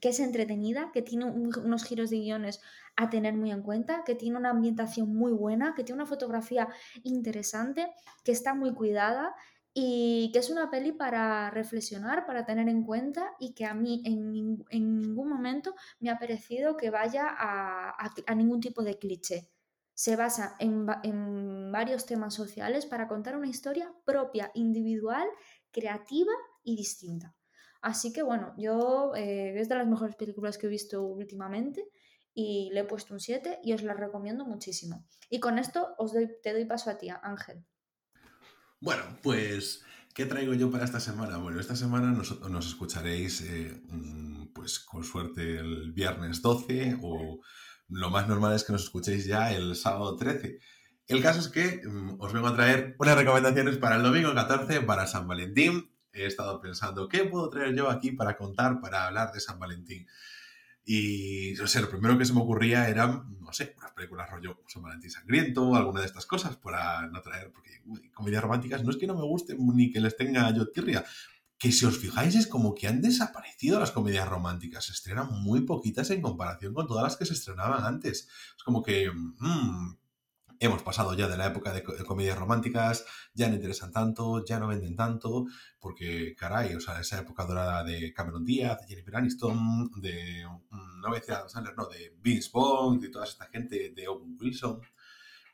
que 0.00 0.08
es 0.10 0.20
entretenida, 0.20 0.90
que 0.92 1.02
tiene 1.02 1.26
unos 1.26 1.84
giros 1.84 2.10
de 2.10 2.18
guiones 2.18 2.60
a 2.96 3.10
tener 3.10 3.34
muy 3.34 3.50
en 3.50 3.62
cuenta, 3.62 4.02
que 4.04 4.14
tiene 4.14 4.36
una 4.36 4.50
ambientación 4.50 5.14
muy 5.14 5.32
buena, 5.32 5.74
que 5.74 5.84
tiene 5.84 6.02
una 6.02 6.08
fotografía 6.08 6.68
interesante, 7.02 7.92
que 8.24 8.32
está 8.32 8.54
muy 8.54 8.74
cuidada 8.74 9.34
y 9.76 10.30
que 10.32 10.38
es 10.38 10.50
una 10.50 10.70
peli 10.70 10.92
para 10.92 11.50
reflexionar, 11.50 12.26
para 12.26 12.46
tener 12.46 12.68
en 12.68 12.84
cuenta 12.84 13.34
y 13.40 13.54
que 13.54 13.66
a 13.66 13.74
mí 13.74 14.02
en, 14.04 14.64
ningún 14.70 15.28
momento 15.28 15.74
me 15.98 16.10
ha 16.10 16.18
parecido 16.18 16.76
que 16.76 16.90
vaya 16.90 17.26
a, 17.28 18.34
ningún 18.36 18.60
tipo 18.60 18.84
de 18.84 18.96
cliché. 18.96 19.50
Se 19.92 20.14
basa 20.14 20.54
en, 20.60 20.86
varios 21.72 22.06
temas 22.06 22.34
sociales 22.34 22.86
para 22.86 23.08
contar 23.08 23.36
una 23.36 23.48
historia 23.48 23.92
propia, 24.04 24.52
individual, 24.54 25.26
creativa 25.72 26.32
y 26.62 26.76
distinta. 26.76 27.34
Así 27.82 28.12
que 28.12 28.22
bueno, 28.22 28.54
yo 28.56 29.12
eh, 29.16 29.58
es 29.58 29.68
de 29.68 29.74
las 29.74 29.88
mejores 29.88 30.14
películas 30.14 30.56
que 30.56 30.66
he 30.66 30.70
visto 30.70 31.02
últimamente 31.02 31.84
y 32.32 32.70
le 32.72 32.80
he 32.80 32.84
puesto 32.84 33.12
un 33.12 33.20
7 33.20 33.58
y 33.64 33.72
os 33.72 33.82
la 33.82 33.94
recomiendo 33.94 34.44
muchísimo. 34.44 35.04
Y 35.28 35.40
con 35.40 35.58
esto 35.58 35.96
os 35.98 36.12
te 36.12 36.52
doy 36.52 36.64
paso 36.64 36.90
a 36.90 36.96
ti, 36.96 37.08
Ángel. 37.10 37.64
Bueno, 38.84 39.02
pues, 39.22 39.82
¿qué 40.12 40.26
traigo 40.26 40.52
yo 40.52 40.70
para 40.70 40.84
esta 40.84 41.00
semana? 41.00 41.38
Bueno, 41.38 41.58
esta 41.58 41.74
semana 41.74 42.12
nos, 42.12 42.66
escucharéis, 42.66 43.40
eh, 43.40 43.80
mm, 43.88 44.48
pues 44.52 44.78
con 44.78 45.02
suerte, 45.02 45.56
el 45.56 45.92
viernes 45.92 46.42
12 46.42 46.98
o 47.00 47.40
lo 47.88 48.10
más 48.10 48.28
normal 48.28 48.54
es 48.54 48.62
que 48.62 48.74
nos 48.74 48.82
escuchéis 48.82 49.24
ya 49.24 49.54
el 49.54 49.74
sábado 49.74 50.16
13. 50.16 50.58
El 51.06 51.22
caso 51.22 51.40
es 51.40 51.48
que 51.48 51.80
mm, 51.82 52.20
os 52.20 52.34
vengo 52.34 52.48
a 52.48 52.54
traer 52.54 52.94
unas 52.98 53.16
recomendaciones 53.16 53.78
para 53.78 53.96
el 53.96 54.02
domingo 54.02 54.34
14, 54.34 54.82
para 54.82 55.06
San 55.06 55.26
Valentín. 55.26 55.90
He 56.12 56.26
estado 56.26 56.60
pensando, 56.60 57.08
¿qué 57.08 57.24
puedo 57.24 57.48
traer 57.48 57.74
yo 57.74 57.88
aquí 57.88 58.12
para 58.12 58.36
contar, 58.36 58.82
para 58.82 59.06
hablar 59.06 59.32
de 59.32 59.40
San 59.40 59.58
Valentín? 59.58 60.06
Y, 60.86 61.54
lo 61.56 61.88
primero 61.88 62.18
que 62.18 62.26
se 62.26 62.34
me 62.34 62.40
ocurría 62.40 62.88
eran, 62.88 63.38
no 63.40 63.52
sé, 63.52 63.74
unas 63.78 63.92
películas 63.92 64.30
rollo 64.30 64.60
San 64.66 64.82
Valentín 64.82 65.10
Sangriento 65.10 65.74
alguna 65.74 66.00
de 66.00 66.06
estas 66.06 66.26
cosas 66.26 66.56
para 66.56 67.06
no 67.06 67.22
traer, 67.22 67.50
porque 67.52 67.82
comedias 68.12 68.42
románticas 68.42 68.84
no 68.84 68.90
es 68.90 68.98
que 68.98 69.06
no 69.06 69.14
me 69.14 69.22
gusten 69.22 69.56
ni 69.74 69.90
que 69.90 70.00
les 70.00 70.16
tenga 70.16 70.54
yo 70.54 70.68
tirria, 70.68 71.02
que 71.58 71.72
si 71.72 71.86
os 71.86 71.96
fijáis 71.96 72.34
es 72.34 72.46
como 72.46 72.74
que 72.74 72.86
han 72.86 73.00
desaparecido 73.00 73.80
las 73.80 73.92
comedias 73.92 74.28
románticas, 74.28 74.84
se 74.84 74.92
estrenan 74.92 75.28
muy 75.42 75.62
poquitas 75.62 76.10
en 76.10 76.20
comparación 76.20 76.74
con 76.74 76.86
todas 76.86 77.04
las 77.04 77.16
que 77.16 77.24
se 77.24 77.32
estrenaban 77.32 77.84
antes. 77.84 78.28
Es 78.54 78.62
como 78.62 78.82
que, 78.82 79.10
mm, 79.10 79.96
hemos 80.66 80.82
pasado 80.82 81.14
ya 81.14 81.28
de 81.28 81.36
la 81.36 81.46
época 81.46 81.72
de, 81.72 81.82
comedias 81.82 82.38
románticas, 82.38 83.04
ya 83.34 83.48
no 83.48 83.54
interesan 83.54 83.92
tanto, 83.92 84.44
ya 84.44 84.58
no 84.58 84.68
venden 84.68 84.96
tanto, 84.96 85.46
porque, 85.78 86.34
caray, 86.36 86.74
o 86.74 86.80
sea, 86.80 87.00
esa 87.00 87.20
época 87.20 87.44
dorada 87.44 87.84
de 87.84 88.12
Cameron 88.12 88.44
Díaz, 88.44 88.80
de 88.80 88.86
Jennifer 88.88 89.16
Aniston, 89.16 89.90
de, 90.00 90.44
mm, 90.70 91.00
no 91.00 91.08
voy 91.08 91.20
no, 91.76 91.86
de 91.88 92.16
Vince 92.20 92.50
Bond, 92.52 93.02
de 93.02 93.08
toda 93.10 93.24
esta 93.24 93.46
gente, 93.46 93.92
de 93.94 94.08
Owen 94.08 94.36
Wilson, 94.40 94.80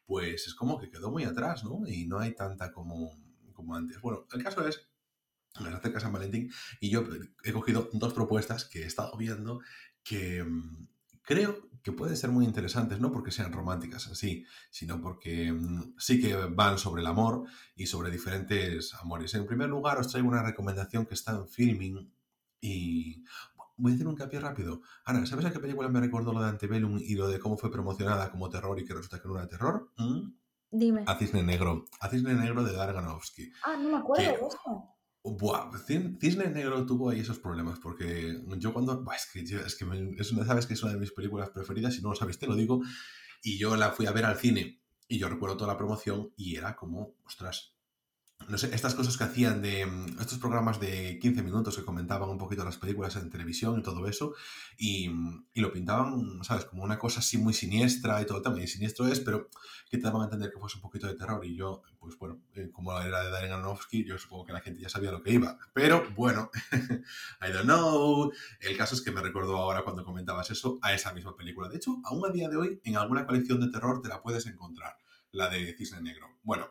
pues 0.07 0.46
es 0.46 0.55
como 0.55 0.79
que 0.79 0.90
quedó 0.90 1.11
muy 1.11 1.25
atrás, 1.25 1.64
¿no? 1.64 1.87
Y 1.87 2.07
no 2.07 2.18
hay 2.18 2.35
tanta 2.35 2.73
como, 2.73 3.12
como 3.53 3.75
antes. 3.75 4.01
Bueno, 4.01 4.27
el 4.33 4.42
caso 4.42 4.66
es, 4.66 4.88
me 5.61 5.68
acerca 5.70 6.01
San 6.01 6.12
Valentín 6.12 6.51
y 6.81 6.90
yo 6.90 7.05
he 7.44 7.53
cogido 7.53 7.88
dos 7.92 8.12
propuestas 8.12 8.64
que 8.64 8.83
he 8.83 8.87
estado 8.87 9.16
viendo 9.16 9.61
que 10.03 10.44
mm, 10.44 10.88
creo 11.23 11.69
que 11.83 11.93
pueden 11.93 12.16
ser 12.16 12.31
muy 12.31 12.45
interesantes, 12.45 13.01
no 13.01 13.12
porque 13.12 13.31
sean 13.31 13.53
románticas 13.53 14.07
así, 14.09 14.45
sino 14.71 15.01
porque 15.01 15.53
mm, 15.53 15.95
sí 15.99 16.21
que 16.21 16.35
van 16.35 16.79
sobre 16.79 17.03
el 17.03 17.07
amor 17.07 17.45
y 17.75 17.87
sobre 17.87 18.11
diferentes 18.11 18.95
amores. 18.95 19.35
En 19.35 19.47
primer 19.47 19.69
lugar, 19.69 19.99
os 19.99 20.09
traigo 20.09 20.29
una 20.29 20.43
recomendación 20.43 21.07
que 21.07 21.14
está 21.14 21.33
en 21.33 21.49
filming 21.49 22.12
y 22.61 23.25
voy 23.77 23.93
a 23.93 23.95
hacer 23.95 24.07
un 24.07 24.14
capié 24.14 24.40
rápido. 24.40 24.83
Ana, 25.05 25.25
¿sabes 25.27 25.47
a 25.47 25.53
qué 25.53 25.59
película 25.59 25.88
me 25.88 26.01
recuerdo 26.01 26.33
lo 26.33 26.43
de 26.43 26.49
Antebellum 26.49 26.99
y 26.99 27.14
lo 27.14 27.29
de 27.29 27.38
cómo 27.38 27.57
fue 27.57 27.71
promocionada 27.71 28.31
como 28.31 28.51
terror 28.51 28.79
y 28.79 28.85
que 28.85 28.95
resulta 28.95 29.21
que 29.21 29.29
no 29.29 29.38
era 29.38 29.49
terror? 29.49 29.90
¿Mm? 29.97 30.33
Dime. 30.73 31.05
A 31.07 31.16
Cisne 31.16 31.43
Negro. 31.43 31.87
A 32.01 32.09
Cisne 32.09 32.35
Negro 32.35 32.62
de 32.62 32.73
Darganovsky. 32.73 33.51
Ah, 33.64 33.77
no 33.77 33.88
me 33.88 33.97
acuerdo 33.97 34.25
de 34.25 34.35
eso. 34.35 34.95
Buah, 35.22 35.70
Cisne 35.87 36.48
Negro 36.48 36.87
tuvo 36.87 37.11
ahí 37.11 37.20
esos 37.20 37.38
problemas 37.38 37.78
porque 37.78 38.42
yo 38.59 38.72
cuando... 38.72 39.04
es 39.14 39.30
que, 39.33 39.40
es 39.40 39.74
que 39.76 39.85
una, 39.85 40.46
sabes 40.46 40.66
que 40.66 40.74
es 40.74 40.83
una 40.83 40.92
de 40.92 40.98
mis 40.98 41.12
películas 41.12 41.50
preferidas, 41.50 41.94
si 41.94 42.02
no 42.02 42.11
lo 42.11 42.14
sabes 42.14 42.38
te 42.38 42.46
lo 42.46 42.54
digo, 42.54 42.80
y 43.42 43.59
yo 43.59 43.76
la 43.76 43.90
fui 43.90 44.06
a 44.06 44.12
ver 44.12 44.24
al 44.24 44.38
cine 44.38 44.80
y 45.09 45.18
yo 45.18 45.28
recuerdo 45.28 45.56
toda 45.56 45.72
la 45.72 45.78
promoción 45.78 46.33
y 46.37 46.56
era 46.56 46.74
como, 46.76 47.16
ostras, 47.24 47.74
no 48.48 48.59
sé, 48.59 48.74
estas 48.74 48.94
cosas 48.94 49.16
que 49.16 49.24
hacían 49.24 49.62
de 49.62 49.87
mm, 49.87 50.20
estos 50.20 50.38
programas 50.38 50.81
de 50.81 51.18
15 51.20 51.42
minutos 51.42 51.76
que 51.76 51.85
comentaban 51.85 52.29
un 52.29 52.38
poquito 52.38 52.64
las 52.64 52.79
películas 52.79 53.16
en 53.16 53.31
televisión 53.31 53.79
y 53.79 53.83
todo 53.83 54.07
eso, 54.07 54.35
y, 54.76 55.09
mm, 55.09 55.46
y 55.55 55.61
lo 55.61 55.72
pintaban, 55.72 56.42
¿sabes? 56.42 56.64
Como 56.64 56.83
una 56.83 56.98
cosa 56.98 57.20
así 57.20 57.38
muy 57.38 57.55
siniestra 57.55 58.20
y 58.20 58.26
todo 58.26 58.42
también 58.42 58.68
siniestro 58.68 59.07
es, 59.07 59.20
pero 59.20 59.48
que 59.90 59.98
te 59.98 60.05
daban 60.05 60.22
a 60.22 60.24
entender 60.24 60.53
que 60.53 60.59
fuese 60.59 60.76
un 60.76 60.83
poquito 60.83 61.09
de 61.09 61.16
terror. 61.16 61.44
Y 61.44 61.57
yo, 61.57 61.83
pues 61.98 62.16
bueno, 62.16 62.40
eh, 62.55 62.70
como 62.72 62.98
era 63.00 63.24
de 63.24 63.31
Darren 63.31 63.53
Aronofsky, 63.53 64.05
yo 64.05 64.16
supongo 64.18 64.46
que 64.46 64.53
la 64.53 64.61
gente 64.61 64.81
ya 64.81 64.88
sabía 64.88 65.11
lo 65.11 65.22
que 65.22 65.33
iba. 65.33 65.59
Pero 65.74 66.09
bueno, 66.14 66.50
I 67.42 67.53
don't 67.53 67.64
know. 67.64 68.31
El 68.61 68.76
caso 68.76 68.94
es 68.94 69.03
que 69.03 69.11
me 69.11 69.20
recuerdo 69.20 69.57
ahora 69.57 69.83
cuando 69.83 70.05
comentabas 70.05 70.50
eso 70.50 70.79
a 70.83 70.94
esa 70.94 71.12
misma 71.12 71.37
película. 71.37 71.68
De 71.68 71.76
hecho, 71.76 72.00
aún 72.05 72.24
a 72.24 72.31
día 72.31 72.48
de 72.48 72.57
hoy, 72.57 72.81
en 72.85 72.96
alguna 72.96 73.26
colección 73.26 73.61
de 73.61 73.68
terror 73.68 74.00
te 74.00 74.09
la 74.09 74.22
puedes 74.22 74.46
encontrar, 74.46 74.96
la 75.33 75.48
de 75.48 75.74
Cisne 75.76 76.00
Negro. 76.00 76.38
Bueno, 76.44 76.68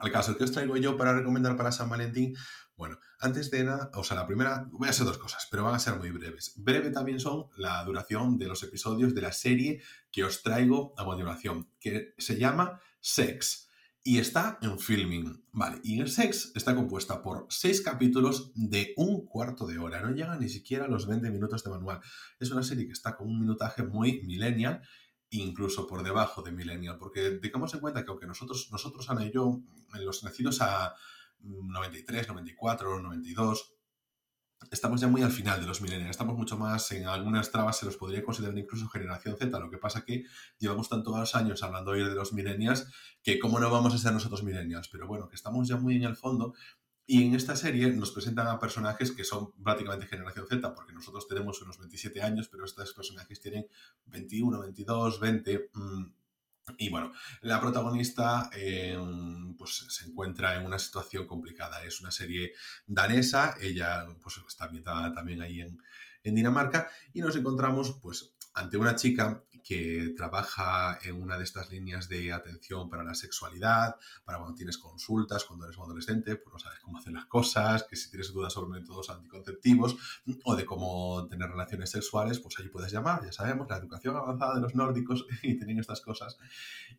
al 0.00 0.12
caso 0.12 0.36
que 0.36 0.44
os 0.44 0.52
traigo 0.52 0.76
yo 0.76 0.96
para 0.96 1.14
recomendar 1.14 1.56
para 1.56 1.72
San 1.72 1.88
Valentín, 1.88 2.36
bueno, 2.76 2.98
antes 3.20 3.50
de 3.50 3.64
nada, 3.64 3.90
o 3.94 4.04
sea, 4.04 4.18
la 4.18 4.26
primera, 4.26 4.68
voy 4.70 4.88
a 4.88 4.90
hacer 4.90 5.06
dos 5.06 5.18
cosas, 5.18 5.48
pero 5.50 5.64
van 5.64 5.74
a 5.74 5.78
ser 5.78 5.96
muy 5.96 6.10
breves. 6.10 6.52
Breve 6.56 6.90
también 6.90 7.18
son 7.20 7.46
la 7.56 7.82
duración 7.84 8.36
de 8.36 8.48
los 8.48 8.62
episodios 8.62 9.14
de 9.14 9.22
la 9.22 9.32
serie 9.32 9.80
que 10.12 10.24
os 10.24 10.42
traigo 10.42 10.92
a 10.98 11.04
continuación, 11.04 11.70
que 11.80 12.14
se 12.18 12.38
llama 12.38 12.80
Sex 13.00 13.66
y 14.06 14.18
está 14.18 14.58
en 14.62 14.78
filming. 14.78 15.42
Vale, 15.50 15.80
y 15.82 16.00
el 16.00 16.08
Sex 16.08 16.52
está 16.54 16.76
compuesta 16.76 17.22
por 17.22 17.46
seis 17.48 17.80
capítulos 17.80 18.52
de 18.54 18.92
un 18.96 19.24
cuarto 19.26 19.66
de 19.66 19.78
hora, 19.78 20.00
no 20.00 20.10
llega 20.10 20.36
ni 20.36 20.48
siquiera 20.48 20.84
a 20.84 20.88
los 20.88 21.08
20 21.08 21.30
minutos 21.30 21.64
de 21.64 21.70
manual. 21.70 22.00
Es 22.38 22.52
una 22.52 22.62
serie 22.62 22.86
que 22.86 22.92
está 22.92 23.16
con 23.16 23.26
un 23.26 23.40
minutaje 23.40 23.82
muy 23.82 24.22
millennial 24.22 24.82
incluso 25.30 25.86
por 25.86 26.02
debajo 26.02 26.42
de 26.42 26.52
Millennial, 26.52 26.98
porque 26.98 27.32
tengamos 27.32 27.74
en 27.74 27.80
cuenta 27.80 28.04
que 28.04 28.10
aunque 28.10 28.26
nosotros, 28.26 28.68
nosotros 28.70 29.08
Ana 29.10 29.24
y 29.24 29.32
yo, 29.32 29.60
los 29.94 30.22
nacidos 30.24 30.60
a 30.60 30.94
93, 31.40 32.28
94, 32.28 33.00
92, 33.00 33.76
estamos 34.70 35.00
ya 35.00 35.08
muy 35.08 35.22
al 35.22 35.30
final 35.30 35.60
de 35.60 35.66
los 35.66 35.80
millennials, 35.80 36.10
estamos 36.10 36.36
mucho 36.36 36.56
más, 36.56 36.90
en 36.92 37.06
algunas 37.06 37.50
trabas 37.50 37.78
se 37.78 37.86
los 37.86 37.96
podría 37.96 38.24
considerar 38.24 38.56
incluso 38.56 38.88
generación 38.88 39.36
Z, 39.36 39.58
lo 39.58 39.70
que 39.70 39.78
pasa 39.78 40.04
que 40.04 40.24
llevamos 40.58 40.88
tantos 40.88 41.34
años 41.34 41.62
hablando 41.62 41.90
hoy 41.92 42.04
de 42.04 42.14
los 42.14 42.32
millennials 42.32 42.86
que 43.22 43.38
cómo 43.38 43.60
no 43.60 43.70
vamos 43.70 43.94
a 43.94 43.98
ser 43.98 44.12
nosotros 44.12 44.42
millennials, 44.42 44.88
pero 44.88 45.06
bueno, 45.06 45.28
que 45.28 45.36
estamos 45.36 45.68
ya 45.68 45.76
muy 45.76 45.96
en 45.96 46.04
el 46.04 46.16
fondo 46.16 46.54
y 47.06 47.24
en 47.24 47.34
esta 47.34 47.54
serie 47.54 47.88
nos 47.92 48.10
presentan 48.10 48.48
a 48.48 48.58
personajes 48.58 49.12
que 49.12 49.22
son 49.22 49.52
prácticamente 49.62 50.06
generación 50.06 50.46
Z, 50.48 50.74
porque 50.74 50.92
nosotros 50.92 51.28
tenemos 51.28 51.62
unos 51.62 51.78
27 51.78 52.20
años, 52.20 52.48
pero 52.48 52.64
estos 52.64 52.92
personajes 52.94 53.40
tienen 53.40 53.66
21, 54.06 54.60
22, 54.60 55.20
20. 55.20 55.70
Y 56.78 56.90
bueno, 56.90 57.12
la 57.42 57.60
protagonista 57.60 58.50
eh, 58.52 58.98
pues, 59.56 59.86
se 59.88 60.06
encuentra 60.06 60.56
en 60.56 60.66
una 60.66 60.80
situación 60.80 61.28
complicada. 61.28 61.84
Es 61.84 62.00
una 62.00 62.10
serie 62.10 62.54
danesa, 62.88 63.54
ella 63.60 64.04
pues, 64.20 64.40
está 64.48 64.64
ambientada 64.64 65.12
también 65.14 65.42
ahí 65.42 65.60
en, 65.60 65.78
en 66.24 66.34
Dinamarca, 66.34 66.88
y 67.12 67.20
nos 67.20 67.36
encontramos 67.36 68.00
pues, 68.02 68.34
ante 68.54 68.78
una 68.78 68.96
chica 68.96 69.44
que 69.66 70.14
trabaja 70.16 70.96
en 71.02 71.20
una 71.20 71.36
de 71.36 71.42
estas 71.42 71.72
líneas 71.72 72.08
de 72.08 72.32
atención 72.32 72.88
para 72.88 73.02
la 73.02 73.14
sexualidad, 73.14 73.96
para 74.24 74.38
cuando 74.38 74.54
tienes 74.54 74.78
consultas, 74.78 75.44
cuando 75.44 75.64
eres 75.64 75.76
un 75.76 75.84
adolescente, 75.86 76.36
pues 76.36 76.52
no 76.52 76.58
sabes 76.60 76.78
cómo 76.78 76.98
hacer 76.98 77.12
las 77.12 77.26
cosas, 77.26 77.82
que 77.82 77.96
si 77.96 78.08
tienes 78.08 78.32
dudas 78.32 78.52
sobre 78.52 78.78
métodos 78.78 79.10
anticonceptivos 79.10 79.96
o 80.44 80.54
de 80.54 80.64
cómo 80.64 81.26
tener 81.28 81.50
relaciones 81.50 81.90
sexuales, 81.90 82.38
pues 82.38 82.56
ahí 82.60 82.68
puedes 82.68 82.92
llamar, 82.92 83.24
ya 83.24 83.32
sabemos, 83.32 83.68
la 83.68 83.78
educación 83.78 84.14
avanzada 84.16 84.54
de 84.54 84.60
los 84.60 84.76
nórdicos 84.76 85.26
y 85.42 85.56
tienen 85.56 85.80
estas 85.80 86.00
cosas. 86.00 86.38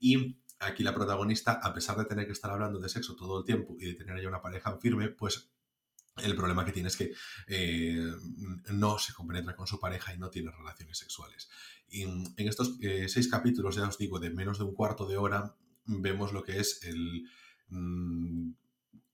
Y 0.02 0.38
aquí 0.60 0.84
la 0.84 0.94
protagonista, 0.94 1.54
a 1.64 1.74
pesar 1.74 1.96
de 1.98 2.04
tener 2.04 2.26
que 2.26 2.34
estar 2.34 2.52
hablando 2.52 2.80
de 2.80 2.90
sexo 2.90 3.16
todo 3.16 3.40
el 3.40 3.46
tiempo 3.46 3.78
y 3.80 3.86
de 3.86 3.94
tener 3.94 4.22
ya 4.22 4.28
una 4.28 4.42
pareja 4.42 4.76
firme, 4.78 5.08
pues 5.08 5.50
el 6.24 6.36
problema 6.36 6.66
que 6.66 6.72
tiene 6.72 6.90
es 6.90 6.98
que 6.98 7.14
eh, 7.48 8.12
no 8.72 9.00
se 9.00 9.14
compenetra 9.14 9.56
con 9.56 9.68
su 9.68 9.80
pareja 9.80 10.14
y 10.14 10.18
no 10.18 10.30
tiene 10.30 10.52
relaciones 10.52 10.98
sexuales. 10.98 11.50
Y 11.90 12.04
en 12.04 12.34
estos 12.38 12.78
eh, 12.82 13.08
seis 13.08 13.28
capítulos, 13.28 13.76
ya 13.76 13.88
os 13.88 13.98
digo, 13.98 14.20
de 14.20 14.30
menos 14.30 14.58
de 14.58 14.66
un 14.66 14.74
cuarto 14.74 15.08
de 15.08 15.18
hora, 15.18 15.56
vemos 15.86 16.34
lo 16.34 16.44
que 16.44 16.60
es 16.60 16.84
el, 16.84 17.30
mm, 17.70 18.52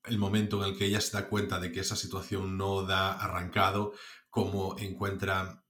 el 0.05 0.17
momento 0.17 0.63
en 0.63 0.71
el 0.71 0.77
que 0.77 0.85
ella 0.85 1.01
se 1.01 1.15
da 1.15 1.29
cuenta 1.29 1.59
de 1.59 1.71
que 1.71 1.81
esa 1.81 1.95
situación 1.95 2.57
no 2.57 2.83
da 2.83 3.13
arrancado, 3.13 3.93
cómo 4.29 4.75
encuentra 4.79 5.62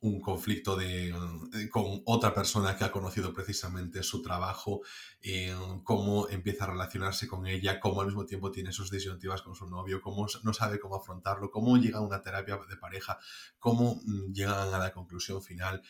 un 0.00 0.20
conflicto 0.20 0.76
de, 0.76 1.08
eh, 1.08 1.68
con 1.70 2.02
otra 2.06 2.34
persona 2.34 2.76
que 2.76 2.84
ha 2.84 2.92
conocido 2.92 3.32
precisamente 3.32 4.02
su 4.02 4.22
trabajo, 4.22 4.82
eh, 5.20 5.54
cómo 5.82 6.28
empieza 6.28 6.64
a 6.64 6.68
relacionarse 6.68 7.26
con 7.26 7.46
ella, 7.46 7.80
cómo 7.80 8.00
al 8.00 8.06
mismo 8.06 8.26
tiempo 8.26 8.50
tiene 8.50 8.72
sus 8.72 8.90
disyuntivas 8.90 9.42
con 9.42 9.54
su 9.54 9.68
novio, 9.68 10.00
cómo 10.00 10.26
no 10.42 10.52
sabe 10.52 10.78
cómo 10.78 10.96
afrontarlo, 10.96 11.50
cómo 11.50 11.76
llega 11.76 11.98
a 11.98 12.02
una 12.02 12.22
terapia 12.22 12.58
de 12.68 12.76
pareja, 12.76 13.18
cómo 13.58 14.00
mm, 14.04 14.32
llegan 14.32 14.58
a 14.74 14.78
la 14.78 14.92
conclusión 14.92 15.42
final. 15.42 15.82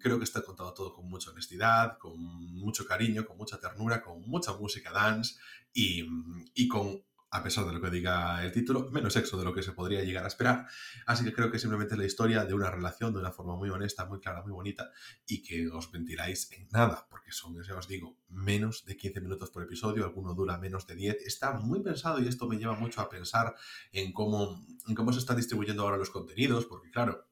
Creo 0.00 0.18
que 0.18 0.24
está 0.24 0.42
contado 0.42 0.72
todo 0.74 0.92
con 0.92 1.08
mucha 1.08 1.30
honestidad, 1.30 1.98
con 1.98 2.16
mucho 2.18 2.86
cariño, 2.86 3.26
con 3.26 3.36
mucha 3.36 3.58
ternura, 3.58 4.00
con 4.00 4.20
mucha 4.28 4.52
música 4.52 4.92
dance 4.92 5.34
y, 5.72 6.06
y 6.54 6.68
con 6.68 7.02
a 7.32 7.42
pesar 7.42 7.64
de 7.64 7.72
lo 7.72 7.80
que 7.80 7.88
diga 7.88 8.44
el 8.44 8.52
título, 8.52 8.90
menos 8.90 9.14
sexo 9.14 9.38
de 9.38 9.44
lo 9.44 9.54
que 9.54 9.62
se 9.62 9.72
podría 9.72 10.04
llegar 10.04 10.24
a 10.24 10.28
esperar. 10.28 10.66
Así 11.06 11.24
que 11.24 11.32
creo 11.32 11.50
que 11.50 11.58
simplemente 11.58 11.94
es 11.94 11.98
la 11.98 12.04
historia 12.04 12.44
de 12.44 12.52
una 12.52 12.70
relación 12.70 13.14
de 13.14 13.20
una 13.20 13.32
forma 13.32 13.56
muy 13.56 13.70
honesta, 13.70 14.04
muy 14.04 14.20
clara, 14.20 14.42
muy 14.42 14.52
bonita 14.52 14.90
y 15.26 15.42
que 15.42 15.66
os 15.68 15.90
ventiláis 15.90 16.52
en 16.52 16.68
nada, 16.70 17.06
porque 17.08 17.32
son, 17.32 17.60
ya 17.62 17.74
os 17.74 17.88
digo, 17.88 18.18
menos 18.28 18.84
de 18.84 18.98
15 18.98 19.22
minutos 19.22 19.50
por 19.50 19.62
episodio, 19.62 20.04
alguno 20.04 20.34
dura 20.34 20.58
menos 20.58 20.86
de 20.86 20.94
10. 20.94 21.22
Está 21.24 21.54
muy 21.54 21.80
pensado 21.80 22.20
y 22.20 22.28
esto 22.28 22.46
me 22.46 22.58
lleva 22.58 22.74
mucho 22.74 23.00
a 23.00 23.08
pensar 23.08 23.54
en 23.92 24.12
cómo, 24.12 24.62
en 24.86 24.94
cómo 24.94 25.10
se 25.14 25.20
están 25.20 25.38
distribuyendo 25.38 25.84
ahora 25.84 25.96
los 25.96 26.10
contenidos, 26.10 26.66
porque 26.66 26.90
claro, 26.90 27.31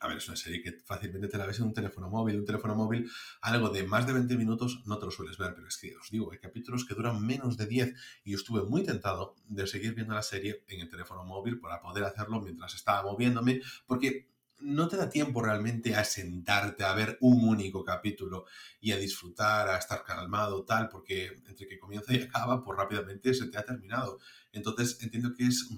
a 0.00 0.08
ver, 0.08 0.18
es 0.18 0.28
una 0.28 0.36
serie 0.36 0.62
que 0.62 0.72
fácilmente 0.84 1.28
te 1.28 1.38
la 1.38 1.46
ves 1.46 1.58
en 1.58 1.66
un 1.66 1.74
teléfono 1.74 2.08
móvil. 2.08 2.38
Un 2.38 2.44
teléfono 2.44 2.74
móvil, 2.74 3.10
algo 3.40 3.70
de 3.70 3.84
más 3.84 4.06
de 4.06 4.12
20 4.12 4.36
minutos 4.36 4.82
no 4.86 4.98
te 4.98 5.06
lo 5.06 5.10
sueles 5.10 5.38
ver, 5.38 5.54
pero 5.54 5.68
es 5.68 5.76
que 5.76 5.96
os 5.96 6.10
digo, 6.10 6.32
hay 6.32 6.38
capítulos 6.38 6.84
que 6.84 6.94
duran 6.94 7.24
menos 7.24 7.56
de 7.56 7.66
10 7.66 7.94
y 8.24 8.32
yo 8.32 8.38
estuve 8.38 8.62
muy 8.62 8.84
tentado 8.84 9.36
de 9.48 9.66
seguir 9.66 9.94
viendo 9.94 10.14
la 10.14 10.22
serie 10.22 10.64
en 10.68 10.80
el 10.80 10.88
teléfono 10.88 11.24
móvil 11.24 11.58
para 11.60 11.80
poder 11.80 12.04
hacerlo 12.04 12.40
mientras 12.40 12.74
estaba 12.74 13.02
moviéndome, 13.02 13.60
porque 13.86 14.28
no 14.58 14.88
te 14.88 14.96
da 14.96 15.10
tiempo 15.10 15.42
realmente 15.42 15.94
a 15.94 16.04
sentarte 16.04 16.84
a 16.84 16.94
ver 16.94 17.18
un 17.20 17.46
único 17.46 17.84
capítulo 17.84 18.46
y 18.80 18.92
a 18.92 18.96
disfrutar, 18.96 19.68
a 19.68 19.76
estar 19.76 20.02
calmado, 20.02 20.64
tal, 20.64 20.88
porque 20.88 21.26
entre 21.46 21.66
que 21.66 21.78
comienza 21.78 22.14
y 22.14 22.22
acaba, 22.22 22.64
pues 22.64 22.78
rápidamente 22.78 23.34
se 23.34 23.48
te 23.48 23.58
ha 23.58 23.64
terminado. 23.64 24.18
Entonces 24.52 24.98
entiendo 25.02 25.34
que 25.34 25.46
es 25.46 25.68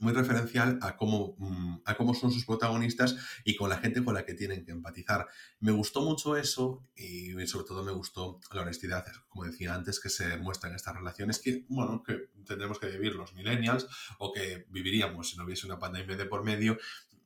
muy 0.00 0.12
referencial 0.12 0.78
a 0.82 0.96
cómo, 0.96 1.36
mm, 1.38 1.82
a 1.84 1.94
cómo 1.96 2.14
son 2.14 2.32
sus 2.32 2.44
protagonistas 2.44 3.16
y 3.44 3.56
con 3.56 3.70
la 3.70 3.78
gente 3.78 4.02
con 4.02 4.14
la 4.14 4.24
que 4.24 4.34
tienen 4.34 4.64
que 4.64 4.72
empatizar. 4.72 5.28
Me 5.60 5.72
gustó 5.72 6.02
mucho 6.02 6.36
eso 6.36 6.86
y 6.96 7.30
sobre 7.46 7.66
todo 7.66 7.84
me 7.84 7.92
gustó 7.92 8.40
la 8.52 8.62
honestidad, 8.62 9.04
como 9.28 9.44
decía 9.44 9.74
antes, 9.74 10.00
que 10.00 10.08
se 10.08 10.36
muestra 10.38 10.70
en 10.70 10.76
estas 10.76 10.96
relaciones 10.96 11.38
que, 11.38 11.64
bueno, 11.68 12.02
que 12.02 12.30
tendremos 12.44 12.78
que 12.78 12.88
vivir 12.88 13.14
los 13.14 13.34
millennials 13.34 13.86
o 14.18 14.32
que 14.32 14.66
viviríamos 14.70 15.30
si 15.30 15.36
no 15.36 15.44
hubiese 15.44 15.66
una 15.66 15.78
pandemia 15.78 16.16
de 16.16 16.26
por 16.26 16.42
medio 16.42 16.78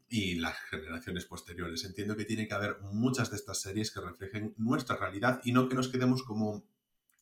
y 0.08 0.36
las 0.36 0.56
generaciones 0.70 1.24
posteriores. 1.24 1.84
Entiendo 1.84 2.16
que 2.16 2.24
tiene 2.24 2.46
que 2.46 2.54
haber 2.54 2.80
muchas 2.80 3.30
de 3.30 3.36
estas 3.36 3.60
series 3.60 3.90
que 3.90 4.00
reflejen 4.00 4.54
nuestra 4.56 4.96
realidad 4.96 5.40
y 5.44 5.52
no 5.52 5.68
que 5.68 5.74
nos 5.74 5.88
quedemos 5.88 6.22
como 6.22 6.64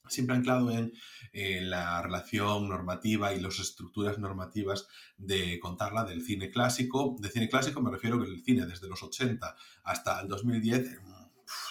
siempre 0.08 0.36
anclado 0.36 0.70
en 0.70 0.92
eh, 1.32 1.60
la 1.60 2.02
relación 2.02 2.68
normativa 2.68 3.32
y 3.32 3.40
las 3.40 3.58
estructuras 3.58 4.18
normativas 4.18 4.88
de 5.16 5.58
contarla 5.60 6.04
del 6.04 6.22
cine 6.22 6.50
clásico. 6.50 7.16
De 7.18 7.30
cine 7.30 7.48
clásico 7.48 7.80
me 7.80 7.90
refiero 7.90 8.20
que 8.20 8.30
el 8.30 8.42
cine 8.42 8.66
desde 8.66 8.88
los 8.88 9.02
80 9.02 9.54
hasta 9.84 10.20
el 10.20 10.28
2010 10.28 11.00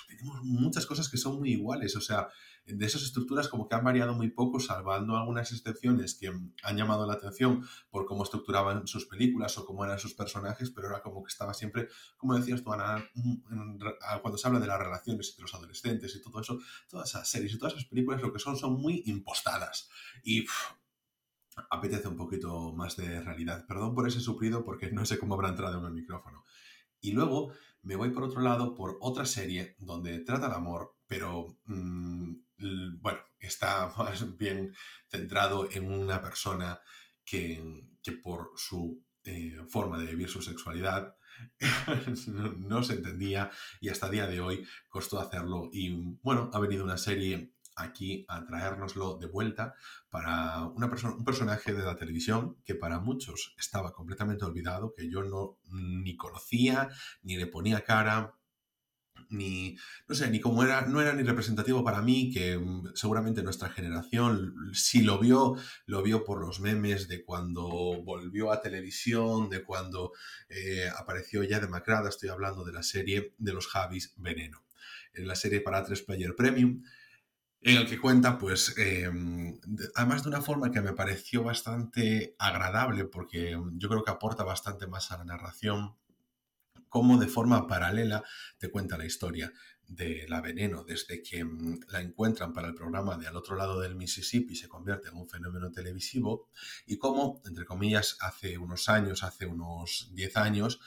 tenemos 0.07 0.43
muchas 0.43 0.85
cosas 0.85 1.09
que 1.09 1.17
son 1.17 1.39
muy 1.39 1.51
iguales. 1.51 1.95
O 1.95 2.01
sea, 2.01 2.29
de 2.73 2.85
esas 2.85 3.03
estructuras 3.03 3.47
como 3.47 3.67
que 3.67 3.75
han 3.75 3.83
variado 3.83 4.13
muy 4.13 4.29
poco, 4.29 4.59
salvando 4.59 5.15
algunas 5.15 5.51
excepciones 5.51 6.15
que 6.15 6.31
han 6.63 6.77
llamado 6.77 7.05
la 7.05 7.13
atención 7.13 7.65
por 7.89 8.05
cómo 8.05 8.23
estructuraban 8.23 8.87
sus 8.87 9.05
películas 9.05 9.57
o 9.57 9.65
cómo 9.65 9.85
eran 9.85 9.99
sus 9.99 10.13
personajes, 10.13 10.69
pero 10.71 10.87
era 10.87 11.01
como 11.01 11.23
que 11.23 11.29
estaba 11.29 11.53
siempre, 11.53 11.87
como 12.17 12.35
decías 12.35 12.63
tú, 12.63 12.71
Ana, 12.73 13.03
cuando 14.21 14.37
se 14.37 14.47
habla 14.47 14.59
de 14.59 14.67
las 14.67 14.79
relaciones 14.79 15.29
entre 15.29 15.43
los 15.43 15.53
adolescentes 15.53 16.15
y 16.15 16.21
todo 16.21 16.41
eso, 16.41 16.59
todas 16.89 17.09
esas 17.09 17.29
series 17.29 17.53
y 17.53 17.57
todas 17.57 17.73
esas 17.73 17.85
películas 17.85 18.21
lo 18.21 18.31
que 18.31 18.39
son 18.39 18.57
son 18.57 18.79
muy 18.79 19.03
impostadas. 19.05 19.89
Y 20.23 20.45
apetece 21.69 22.07
un 22.07 22.15
poquito 22.15 22.73
más 22.73 22.95
de 22.95 23.21
realidad. 23.21 23.65
Perdón 23.67 23.93
por 23.93 24.07
ese 24.07 24.19
suplido 24.19 24.63
porque 24.63 24.91
no 24.91 25.05
sé 25.05 25.19
cómo 25.19 25.35
habrá 25.35 25.49
entrado 25.49 25.79
en 25.79 25.85
el 25.85 25.93
micrófono. 25.93 26.45
Y 27.01 27.11
luego 27.11 27.51
me 27.83 27.95
voy 27.95 28.11
por 28.11 28.23
otro 28.23 28.41
lado 28.41 28.75
por 28.75 28.97
otra 29.01 29.25
serie 29.25 29.75
donde 29.79 30.19
trata 30.19 30.47
el 30.47 30.53
amor, 30.53 30.95
pero 31.07 31.57
mm, 31.65 32.33
bueno, 32.99 33.19
está 33.39 33.87
más 33.97 34.37
bien 34.37 34.75
centrado 35.09 35.69
en 35.71 35.91
una 35.91 36.21
persona 36.21 36.79
que, 37.23 37.61
por 38.23 38.51
su 38.55 39.03
eh, 39.23 39.57
forma 39.69 39.99
de 39.99 40.07
vivir 40.07 40.29
su 40.29 40.41
sexualidad 40.41 41.15
no, 42.57 42.83
se 42.83 42.93
entendía 42.93 43.49
y 43.79 43.89
hasta 43.89 44.09
día 44.09 44.27
de 44.27 44.41
hoy 44.41 44.65
costó 44.89 45.19
hacerlo. 45.19 45.69
Y 45.71 46.17
bueno, 46.21 46.49
ha 46.53 46.59
venido 46.59 46.83
una 46.83 46.97
serie 46.97 47.53
aquí 47.75 48.25
a 48.27 48.45
traérnoslo 48.45 49.17
de 49.17 49.27
vuelta 49.27 49.73
para 50.09 50.65
una 50.67 50.89
persona, 50.89 51.15
un 51.15 51.23
personaje 51.23 51.73
de 51.73 51.83
la 51.83 51.95
televisión 51.95 52.57
que 52.65 52.75
para 52.75 52.99
muchos 52.99 53.55
estaba 53.57 53.93
completamente 53.93 54.45
olvidado, 54.45 54.93
que 54.95 55.09
yo 55.09 55.23
no 55.23 55.59
ni 55.71 56.15
conocía, 56.17 56.89
ni 57.23 57.37
le 57.37 57.47
ponía 57.47 57.81
cara, 57.81 58.35
ni, 59.31 59.77
no 60.07 60.15
sé, 60.15 60.29
ni 60.29 60.39
como 60.39 60.63
era, 60.63 60.81
no 60.81 61.01
era 61.01 61.13
ni 61.13 61.23
representativo 61.23 61.83
para 61.83 62.01
mí, 62.01 62.31
que 62.31 62.57
mm, 62.57 62.91
seguramente 62.95 63.43
nuestra 63.43 63.69
generación, 63.69 64.53
si 64.73 65.01
lo 65.01 65.19
vio, 65.19 65.55
lo 65.85 66.03
vio 66.03 66.23
por 66.23 66.39
los 66.41 66.59
memes 66.59 67.07
de 67.07 67.23
cuando 67.23 67.67
volvió 68.03 68.51
a 68.51 68.61
televisión, 68.61 69.49
de 69.49 69.63
cuando 69.63 70.11
eh, 70.49 70.89
apareció 70.97 71.43
ya 71.43 71.59
demacrada, 71.59 72.09
estoy 72.09 72.29
hablando 72.29 72.63
de 72.63 72.73
la 72.73 72.83
serie 72.83 73.33
de 73.37 73.53
los 73.53 73.67
Javis 73.67 74.13
Veneno, 74.17 74.65
en 75.13 75.27
la 75.27 75.35
serie 75.35 75.61
para 75.61 75.83
3 75.83 76.01
Player 76.03 76.35
Premium, 76.35 76.83
en 77.63 77.77
el 77.77 77.87
que 77.87 77.99
cuenta, 77.99 78.39
pues, 78.39 78.75
em, 78.77 79.59
además 79.95 80.23
de 80.23 80.29
una 80.29 80.41
forma 80.41 80.71
que 80.71 80.81
me 80.81 80.93
pareció 80.93 81.43
bastante 81.43 82.35
agradable, 82.39 83.05
porque 83.05 83.55
yo 83.73 83.89
creo 83.89 84.03
que 84.03 84.11
aporta 84.11 84.43
bastante 84.43 84.87
más 84.87 85.11
a 85.11 85.19
la 85.19 85.25
narración, 85.25 85.95
cómo 86.91 87.17
de 87.17 87.27
forma 87.27 87.67
paralela 87.67 88.21
te 88.57 88.69
cuenta 88.69 88.97
la 88.97 89.05
historia 89.05 89.51
de 89.87 90.25
la 90.27 90.41
veneno 90.41 90.83
desde 90.83 91.23
que 91.23 91.43
mm, 91.43 91.79
la 91.87 92.01
encuentran 92.01 92.53
para 92.53 92.67
el 92.67 92.75
programa 92.75 93.17
de 93.17 93.27
Al 93.27 93.37
otro 93.37 93.55
lado 93.55 93.79
del 93.79 93.95
Mississippi 93.95 94.57
se 94.57 94.67
convierte 94.67 95.07
en 95.07 95.15
un 95.15 95.27
fenómeno 95.27 95.71
televisivo 95.71 96.49
y 96.85 96.97
cómo, 96.97 97.41
entre 97.45 97.63
comillas, 97.63 98.17
hace 98.19 98.57
unos 98.57 98.89
años, 98.89 99.23
hace 99.23 99.45
unos 99.45 100.09
10 100.13 100.35
años, 100.37 100.81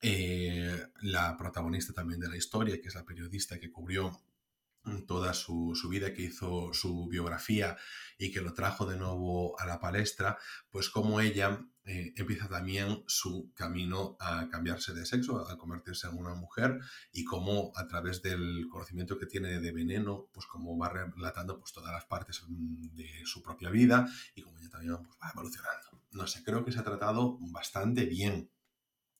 eh, 0.00 0.86
la 1.00 1.36
protagonista 1.36 1.92
también 1.92 2.20
de 2.20 2.28
la 2.28 2.36
historia, 2.36 2.80
que 2.80 2.86
es 2.86 2.94
la 2.94 3.04
periodista 3.04 3.58
que 3.58 3.72
cubrió 3.72 4.22
mm, 4.84 5.06
toda 5.06 5.34
su, 5.34 5.72
su, 5.74 5.88
vida, 5.88 6.14
que 6.14 6.22
hizo 6.22 6.72
su 6.72 7.08
biografía 7.08 7.76
y 8.16 8.30
que 8.30 8.40
lo 8.42 8.54
trajo 8.54 8.86
de 8.86 8.96
nuevo 8.96 9.58
a 9.58 9.66
la 9.66 9.80
palestra, 9.80 10.38
pues 10.70 10.88
como 10.88 11.20
ella 11.20 11.66
eh, 11.84 12.12
empieza 12.16 12.48
también 12.48 13.02
su 13.08 13.52
camino 13.54 14.16
a 14.20 14.48
cambiarse 14.48 14.94
de 14.94 15.04
sexo, 15.04 15.48
a 15.48 15.58
convertirse 15.58 16.06
en 16.06 16.16
una 16.16 16.34
mujer 16.34 16.78
y 17.12 17.24
cómo 17.24 17.72
a 17.74 17.88
través 17.88 18.22
del 18.22 18.68
conocimiento 18.70 19.18
que 19.18 19.26
tiene 19.26 19.58
de 19.58 19.72
veneno, 19.72 20.28
pues 20.32 20.46
cómo 20.46 20.78
va 20.78 20.90
relatando 20.90 21.58
pues 21.58 21.72
todas 21.72 21.92
las 21.92 22.04
partes 22.04 22.42
mm, 22.46 22.94
de 22.94 23.10
su 23.24 23.42
propia 23.42 23.70
vida 23.70 24.08
y 24.36 24.42
cómo 24.42 24.58
ella 24.58 24.70
también 24.70 24.96
pues, 25.02 25.18
va 25.20 25.30
evolucionando. 25.32 26.00
No 26.12 26.26
sé, 26.28 26.44
creo 26.44 26.64
que 26.64 26.70
se 26.70 26.78
ha 26.78 26.84
tratado 26.84 27.36
bastante 27.40 28.04
bien, 28.06 28.48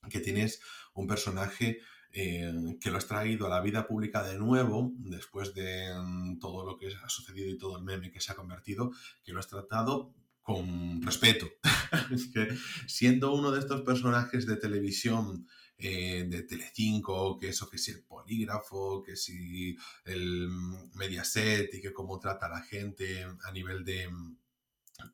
que 0.08 0.20
tienes 0.20 0.60
un 0.94 1.08
personaje 1.08 1.80
eh, 2.12 2.76
que 2.80 2.90
lo 2.90 2.98
has 2.98 3.06
traído 3.06 3.46
a 3.46 3.50
la 3.50 3.60
vida 3.60 3.88
pública 3.88 4.22
de 4.22 4.38
nuevo, 4.38 4.92
después 4.98 5.52
de 5.54 5.92
mm, 5.96 6.38
todo 6.38 6.64
lo 6.64 6.76
que 6.76 6.94
ha 6.94 7.08
sucedido 7.08 7.50
y 7.50 7.58
todo 7.58 7.78
el 7.78 7.84
meme 7.84 8.12
que 8.12 8.20
se 8.20 8.30
ha 8.30 8.36
convertido, 8.36 8.92
que 9.24 9.32
lo 9.32 9.40
has 9.40 9.48
tratado 9.48 10.14
con 10.42 11.00
respeto. 11.02 11.48
siendo 12.86 13.34
uno 13.34 13.50
de 13.50 13.60
estos 13.60 13.82
personajes 13.82 14.46
de 14.46 14.56
televisión 14.56 15.46
eh, 15.78 16.24
de 16.28 16.42
Telecinco, 16.42 17.38
que 17.38 17.48
eso 17.48 17.68
que 17.68 17.78
si 17.78 17.92
el 17.92 18.02
polígrafo, 18.04 19.02
que 19.02 19.16
si 19.16 19.76
el 20.04 20.48
Mediaset 20.94 21.74
y 21.74 21.80
que 21.80 21.92
cómo 21.92 22.18
trata 22.18 22.46
a 22.46 22.50
la 22.50 22.62
gente 22.62 23.26
a 23.42 23.52
nivel 23.52 23.84
de 23.84 24.08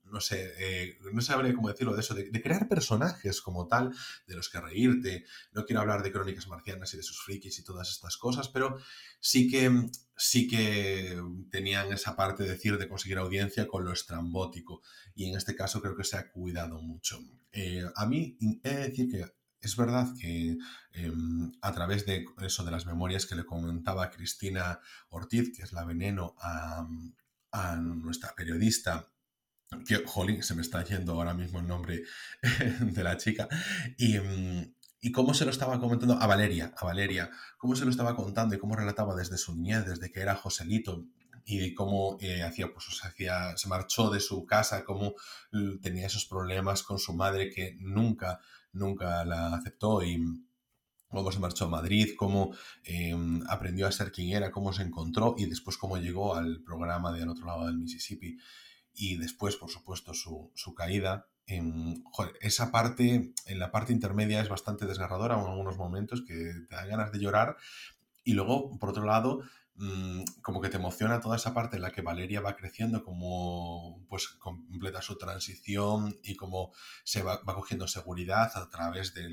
no 0.04 0.20
sé, 0.20 0.52
eh, 0.58 0.98
no 1.12 1.20
sabré 1.20 1.54
cómo 1.54 1.68
decirlo 1.68 1.94
de 1.94 2.00
eso, 2.00 2.14
de, 2.14 2.30
crear 2.42 2.68
personajes 2.68 3.40
como 3.40 3.66
tal, 3.66 3.94
de 4.26 4.34
los 4.34 4.48
que 4.48 4.60
reírte. 4.60 5.24
No 5.52 5.64
quiero 5.64 5.80
hablar 5.80 6.02
de 6.02 6.12
crónicas 6.12 6.48
marcianas 6.48 6.92
y 6.94 6.96
de 6.96 7.02
sus 7.02 7.22
frikis 7.22 7.58
y 7.58 7.64
todas 7.64 7.90
estas 7.90 8.16
cosas, 8.16 8.48
pero 8.48 8.78
sí 9.20 9.48
que, 9.48 9.90
sí 10.16 10.48
que 10.48 11.20
tenían 11.50 11.92
esa 11.92 12.16
parte 12.16 12.42
de 12.42 12.50
decir 12.50 12.78
de 12.78 12.88
conseguir 12.88 13.18
audiencia 13.18 13.66
con 13.66 13.84
lo 13.84 13.92
estrambótico. 13.92 14.82
Y 15.14 15.28
en 15.28 15.36
este 15.36 15.54
caso 15.54 15.80
creo 15.80 15.96
que 15.96 16.04
se 16.04 16.16
ha 16.16 16.30
cuidado 16.30 16.80
mucho. 16.80 17.18
Eh, 17.52 17.84
a 17.94 18.06
mí 18.06 18.36
he 18.62 18.70
de 18.70 18.88
decir 18.88 19.08
que 19.10 19.24
es 19.60 19.76
verdad 19.76 20.06
que 20.20 20.56
em, 20.92 21.52
a 21.62 21.72
través 21.72 22.06
de 22.06 22.24
eso 22.42 22.64
de 22.64 22.70
las 22.70 22.86
memorias 22.86 23.26
que 23.26 23.34
le 23.34 23.44
comentaba 23.44 24.10
Cristina 24.10 24.80
Ortiz, 25.08 25.52
que 25.56 25.62
es 25.62 25.72
la 25.72 25.84
veneno 25.84 26.36
a, 26.38 26.86
a 27.50 27.76
nuestra 27.76 28.34
periodista 28.36 29.10
que, 29.86 30.02
jolín, 30.06 30.42
se 30.42 30.54
me 30.54 30.62
está 30.62 30.84
yendo 30.84 31.12
ahora 31.12 31.34
mismo 31.34 31.60
el 31.60 31.66
nombre 31.66 32.02
de 32.80 33.04
la 33.04 33.16
chica, 33.16 33.48
y, 33.96 34.18
mm, 34.18 34.74
y, 35.00 35.12
cómo 35.12 35.34
se 35.34 35.44
lo 35.44 35.50
estaba 35.50 35.78
comentando 35.78 36.14
a 36.14 36.26
Valeria, 36.26 36.72
a 36.76 36.84
Valeria, 36.84 37.30
cómo 37.58 37.76
se 37.76 37.84
lo 37.84 37.90
estaba 37.90 38.16
contando 38.16 38.54
y 38.54 38.58
cómo 38.58 38.76
relataba 38.76 39.14
desde 39.14 39.38
su 39.38 39.54
niñez, 39.54 39.86
desde 39.86 40.10
que 40.10 40.20
era 40.20 40.34
Joselito, 40.34 41.04
y 41.50 41.74
cómo 41.74 42.18
eh, 42.20 42.42
hacía, 42.42 42.70
pues, 42.72 42.86
hacía, 43.02 43.56
se 43.56 43.68
marchó 43.68 44.10
de 44.10 44.20
su 44.20 44.44
casa, 44.44 44.84
cómo 44.84 45.14
tenía 45.80 46.06
esos 46.06 46.26
problemas 46.26 46.82
con 46.82 46.98
su 46.98 47.14
madre 47.14 47.50
que 47.50 47.74
nunca, 47.80 48.38
nunca 48.72 49.24
la 49.24 49.54
aceptó 49.54 50.02
y 50.02 50.18
cómo 51.08 51.32
se 51.32 51.38
marchó 51.38 51.64
a 51.64 51.70
Madrid, 51.70 52.10
cómo 52.18 52.54
em, 52.84 53.42
aprendió 53.48 53.86
a 53.86 53.92
ser 53.92 54.12
quien 54.12 54.36
era, 54.36 54.50
cómo 54.50 54.74
se 54.74 54.82
encontró 54.82 55.36
y 55.38 55.46
después 55.46 55.78
cómo 55.78 55.96
llegó 55.96 56.34
al 56.34 56.62
programa 56.62 57.12
de 57.12 57.22
Al 57.22 57.30
otro 57.30 57.46
lado 57.46 57.66
del 57.66 57.78
Mississippi 57.78 58.36
y 58.98 59.16
después, 59.16 59.56
por 59.56 59.70
supuesto, 59.70 60.12
su, 60.12 60.74
caída. 60.76 61.28
En, 61.46 62.02
esa 62.40 62.72
parte, 62.72 63.32
en 63.46 63.58
la 63.58 63.70
parte 63.70 63.92
intermedia 63.92 64.40
es 64.42 64.48
bastante 64.48 64.86
desgarradora 64.86 65.36
en 65.36 65.46
algunos 65.46 65.78
momentos 65.78 66.22
que 66.26 66.34
te 66.68 66.74
dan 66.74 66.88
ganas 66.88 67.12
de 67.12 67.20
llorar. 67.20 67.56
Y 68.24 68.32
luego, 68.32 68.76
por 68.76 68.90
otro 68.90 69.04
lado, 69.04 69.42
mm, 69.76 70.24
como 70.42 70.60
que 70.60 70.68
te 70.68 70.78
emociona 70.78 71.20
toda 71.20 71.36
esa 71.36 71.54
parte 71.54 71.76
en 71.76 71.82
la 71.82 71.92
que 71.92 72.02
Valeria 72.02 72.40
va 72.40 72.56
creciendo, 72.56 73.04
como 73.04 74.04
pues 74.08 74.26
completa 74.26 75.00
su 75.00 75.16
transición 75.16 76.18
y 76.24 76.34
cómo 76.34 76.72
se 77.04 77.22
va, 77.22 77.40
cogiendo 77.44 77.86
seguridad 77.86 78.50
a 78.56 78.68
través 78.68 79.14
de, 79.14 79.28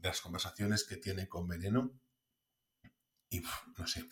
las 0.00 0.20
conversaciones 0.20 0.84
que 0.84 0.96
tiene 0.98 1.28
con 1.28 1.48
Veneno. 1.48 1.90
Y 3.28 3.42
no 3.76 3.86
sé, 3.88 4.08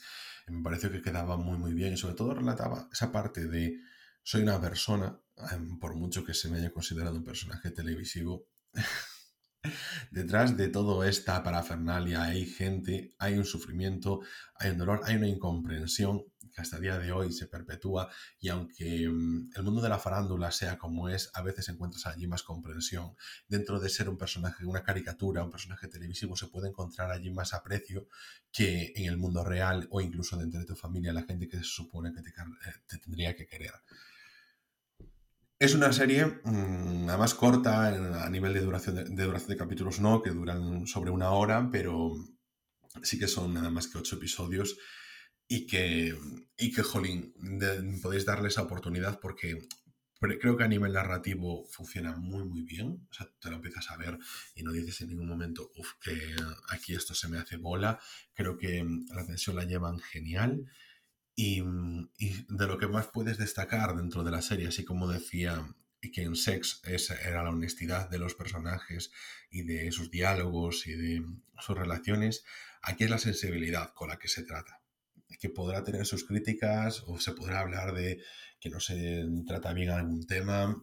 me 0.48 0.62
pareció 0.62 0.90
que 0.90 1.02
quedaba 1.02 1.36
muy 1.36 1.56
muy 1.56 1.72
bien 1.72 1.92
y 1.94 1.96
sobre 1.96 2.16
todo 2.16 2.34
relataba 2.34 2.88
esa 2.92 3.12
parte 3.12 3.46
de 3.46 3.78
soy 4.26 4.42
una 4.42 4.60
persona, 4.60 5.16
em, 5.52 5.78
por 5.78 5.94
mucho 5.94 6.24
que 6.24 6.34
se 6.34 6.48
me 6.48 6.58
haya 6.58 6.72
considerado 6.72 7.14
un 7.16 7.22
personaje 7.22 7.70
televisivo, 7.70 8.48
detrás 10.10 10.56
de 10.56 10.66
toda 10.68 11.08
esta 11.08 11.44
parafernalia 11.44 12.24
hay 12.24 12.44
gente, 12.44 13.14
hay 13.20 13.34
un 13.38 13.44
sufrimiento, 13.44 14.22
hay 14.56 14.72
un 14.72 14.78
dolor, 14.78 15.02
hay 15.04 15.14
una 15.14 15.28
incomprensión 15.28 16.24
que 16.52 16.60
hasta 16.60 16.76
el 16.76 16.82
día 16.82 16.98
de 16.98 17.12
hoy 17.12 17.32
se 17.32 17.46
perpetúa 17.46 18.10
y 18.40 18.48
aunque 18.48 19.04
em, 19.04 19.48
el 19.54 19.62
mundo 19.62 19.80
de 19.80 19.90
la 19.90 19.98
farándula 20.00 20.50
sea 20.50 20.76
como 20.76 21.08
es, 21.08 21.30
a 21.34 21.42
veces 21.42 21.68
encuentras 21.68 22.06
allí 22.06 22.26
más 22.26 22.42
comprensión. 22.42 23.14
Dentro 23.46 23.78
de 23.78 23.88
ser 23.88 24.08
un 24.08 24.18
personaje, 24.18 24.64
una 24.64 24.82
caricatura, 24.82 25.44
un 25.44 25.52
personaje 25.52 25.86
televisivo, 25.86 26.34
se 26.34 26.48
puede 26.48 26.70
encontrar 26.70 27.12
allí 27.12 27.30
más 27.30 27.54
aprecio 27.54 28.08
que 28.50 28.92
en 28.96 29.04
el 29.04 29.18
mundo 29.18 29.44
real 29.44 29.86
o 29.92 30.00
incluso 30.00 30.36
dentro 30.36 30.58
de 30.58 30.66
tu 30.66 30.74
familia, 30.74 31.12
la 31.12 31.22
gente 31.22 31.46
que 31.46 31.58
se 31.58 31.64
supone 31.64 32.12
que 32.12 32.22
te 32.22 32.30
eh, 32.30 32.98
tendría 33.04 33.36
que 33.36 33.46
querer. 33.46 33.72
Es 35.58 35.74
una 35.74 35.90
serie, 35.92 36.26
mm, 36.44 37.08
además 37.08 37.34
corta 37.34 37.86
a 38.24 38.28
nivel 38.28 38.52
de 38.52 38.60
duración 38.60 38.96
de, 38.96 39.24
duración 39.24 39.48
de 39.48 39.56
capítulos, 39.56 40.00
no, 40.00 40.20
que 40.22 40.30
duran 40.30 40.86
sobre 40.86 41.10
una 41.10 41.30
hora, 41.30 41.70
pero 41.72 42.12
sí 43.02 43.18
que 43.18 43.26
son 43.26 43.54
nada 43.54 43.70
más 43.70 43.88
que 43.88 43.96
ocho 43.96 44.16
episodios 44.16 44.76
y 45.48 45.66
que, 45.66 46.14
y 46.58 46.72
que 46.72 46.82
jolín, 46.82 47.32
podéis 48.02 48.26
darle 48.26 48.48
esa 48.48 48.62
oportunidad 48.62 49.18
porque 49.18 49.66
creo 50.20 50.56
que 50.56 50.64
a 50.64 50.68
nivel 50.68 50.92
narrativo 50.92 51.66
funciona 51.70 52.16
muy, 52.16 52.44
muy 52.44 52.62
bien. 52.62 53.06
O 53.10 53.14
sea, 53.14 53.26
te 53.40 53.48
lo 53.48 53.56
empiezas 53.56 53.90
a 53.90 53.96
ver 53.96 54.18
y 54.54 54.62
no 54.62 54.72
dices 54.72 55.00
en 55.00 55.08
ningún 55.08 55.28
momento, 55.28 55.70
uff, 55.76 55.92
que 56.00 56.36
aquí 56.68 56.94
esto 56.94 57.14
se 57.14 57.28
me 57.28 57.38
hace 57.38 57.56
bola. 57.56 57.98
Creo 58.34 58.56
que 58.56 58.84
la 59.14 59.24
tensión 59.24 59.56
la 59.56 59.64
llevan 59.64 60.00
genial. 60.00 60.66
Mm, 61.36 62.04
y, 62.18 62.46
de 62.48 62.66
lo 62.66 62.78
que 62.78 62.88
más 62.88 63.08
puedes 63.08 63.36
destacar 63.38 63.94
dentro 63.94 64.24
de 64.24 64.30
la 64.30 64.42
serie, 64.42 64.68
así 64.68 64.84
como 64.84 65.08
decía 65.08 65.66
que 66.12 66.22
en 66.22 66.36
Sex 66.36 66.82
era 67.24 67.42
la 67.42 67.50
honestidad 67.50 68.08
de 68.08 68.18
los 68.18 68.34
personajes 68.34 69.10
y 69.50 69.62
de 69.62 69.90
sus 69.90 70.10
diálogos 70.10 70.86
y 70.86 70.92
de 70.92 71.24
sus 71.58 71.76
relaciones, 71.76 72.44
aquí 72.80 73.04
es 73.04 73.10
la 73.10 73.18
sensibilidad 73.18 73.92
con 73.92 74.08
la 74.08 74.18
que 74.18 74.28
se 74.28 74.44
trata. 74.44 74.80
Que 75.40 75.50
podrá 75.50 75.82
tener 75.82 76.06
sus 76.06 76.24
críticas 76.24 77.02
o 77.06 77.18
se 77.18 77.32
podrá 77.32 77.60
hablar 77.60 77.92
de 77.92 78.22
que 78.60 78.70
no 78.70 78.78
se 78.78 79.26
trata 79.46 79.72
bien 79.72 79.90
algún 79.90 80.26
tema, 80.26 80.76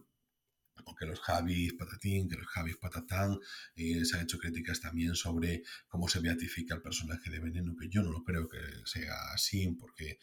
o 0.84 0.94
que 0.94 1.06
los 1.06 1.20
Javis 1.20 1.74
patatín, 1.74 2.28
que 2.28 2.36
los 2.36 2.46
Javis 2.46 2.76
patatán, 2.76 3.38
eh, 3.76 4.04
se 4.04 4.16
han 4.16 4.24
hecho 4.24 4.38
críticas 4.38 4.80
también 4.80 5.14
sobre 5.14 5.62
cómo 5.88 6.08
se 6.08 6.20
beatifica 6.20 6.74
el 6.74 6.82
personaje 6.82 7.30
de 7.30 7.40
Veneno, 7.40 7.76
que 7.76 7.88
yo 7.88 8.02
no 8.02 8.10
lo 8.10 8.24
creo 8.24 8.48
que 8.48 8.58
sea 8.84 9.14
así, 9.32 9.68
porque 9.78 10.18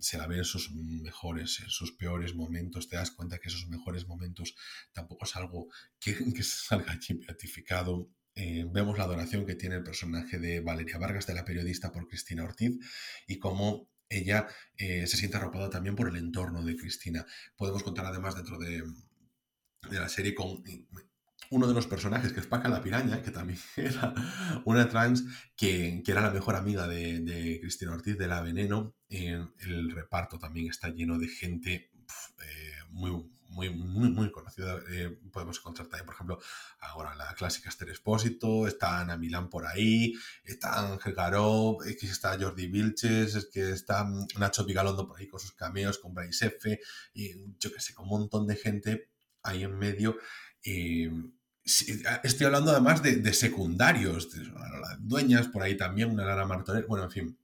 se 0.00 0.16
la 0.16 0.26
ve 0.26 0.38
en 0.38 0.44
sus 0.44 0.72
mejores, 0.72 1.60
en 1.60 1.68
sus 1.68 1.92
peores 1.92 2.34
momentos, 2.34 2.88
te 2.88 2.96
das 2.96 3.10
cuenta 3.10 3.38
que 3.38 3.48
esos 3.48 3.68
mejores 3.68 4.06
momentos 4.06 4.54
tampoco 4.92 5.26
es 5.26 5.36
algo 5.36 5.68
que, 6.00 6.14
que 6.34 6.42
salga 6.42 6.92
allí 6.92 7.14
beatificado. 7.14 8.10
Eh, 8.34 8.64
vemos 8.72 8.96
la 8.96 9.04
adoración 9.04 9.44
que 9.44 9.54
tiene 9.54 9.76
el 9.76 9.82
personaje 9.82 10.38
de 10.38 10.60
Valeria 10.60 10.96
Vargas, 10.98 11.26
de 11.26 11.34
la 11.34 11.44
periodista 11.44 11.92
por 11.92 12.08
Cristina 12.08 12.44
Ortiz, 12.44 12.78
y 13.26 13.38
cómo 13.38 13.90
ella 14.08 14.46
eh, 14.76 15.06
se 15.06 15.16
siente 15.16 15.36
arropada 15.36 15.70
también 15.70 15.96
por 15.96 16.08
el 16.08 16.16
entorno 16.16 16.64
de 16.64 16.76
Cristina. 16.76 17.26
Podemos 17.56 17.82
contar 17.82 18.06
además 18.06 18.34
dentro 18.34 18.58
de, 18.58 18.82
de 19.90 20.00
la 20.00 20.08
serie 20.08 20.34
con 20.34 20.62
uno 21.50 21.66
de 21.66 21.74
los 21.74 21.86
personajes, 21.86 22.32
que 22.32 22.40
es 22.40 22.46
Paca 22.46 22.68
la 22.68 22.82
Piraña, 22.82 23.22
que 23.22 23.30
también 23.30 23.58
era 23.76 24.14
una 24.64 24.88
trans 24.88 25.24
que, 25.54 26.02
era 26.06 26.22
la 26.22 26.30
mejor 26.30 26.56
amiga 26.56 26.88
de, 26.88 27.58
Cristina 27.60 27.92
Ortiz, 27.92 28.16
de 28.16 28.26
La 28.26 28.40
Veneno. 28.40 28.94
el 29.08 29.90
reparto 29.90 30.38
también 30.38 30.68
está 30.68 30.88
lleno 30.88 31.18
de 31.18 31.28
gente 31.28 31.90
eh, 32.42 32.72
muy, 32.90 33.10
muy, 33.52 33.68
muy, 33.68 34.10
muy 34.10 34.32
conocida. 34.32 34.80
Eh, 34.90 35.18
podemos 35.30 35.58
encontrar 35.58 35.88
también, 35.88 36.06
por 36.06 36.14
ejemplo, 36.14 36.38
ahora 36.80 37.14
la 37.14 37.34
clásica 37.34 37.68
Esther 37.68 37.90
Espósito, 37.90 38.66
está 38.66 39.00
Ana 39.00 39.18
Milán 39.18 39.50
por 39.50 39.66
ahí, 39.66 40.14
está 40.44 40.80
Ángel 40.80 41.14
Garó, 41.14 41.76
que 41.84 42.06
está 42.06 42.38
Jordi 42.40 42.66
Vilches, 42.66 43.34
es 43.34 43.46
que 43.52 43.72
está 43.72 44.08
Nacho 44.38 44.64
Vigalondo 44.64 45.06
por 45.06 45.20
ahí 45.20 45.28
con 45.28 45.38
sus 45.38 45.52
cameos, 45.52 45.98
con 45.98 46.14
Bryce 46.14 46.46
F, 46.46 46.80
y 47.12 47.34
yo 47.58 47.72
que 47.72 47.80
sé, 47.80 47.94
con 47.94 48.04
un 48.04 48.20
montón 48.20 48.46
de 48.46 48.56
gente 48.56 49.11
ahí 49.42 49.62
en 49.64 49.78
medio. 49.78 50.16
Eh, 50.64 51.10
estoy 51.64 52.46
hablando 52.46 52.72
además 52.72 53.02
de, 53.02 53.32
secundarios, 53.32 54.30
de, 54.32 54.50
dueñas, 55.00 55.48
por 55.48 55.62
ahí 55.62 55.76
también, 55.76 56.10
una 56.10 56.24
Lara 56.24 56.46
Martorell, 56.46 56.86
bueno, 56.86 57.04
en 57.04 57.10
fin, 57.10 57.38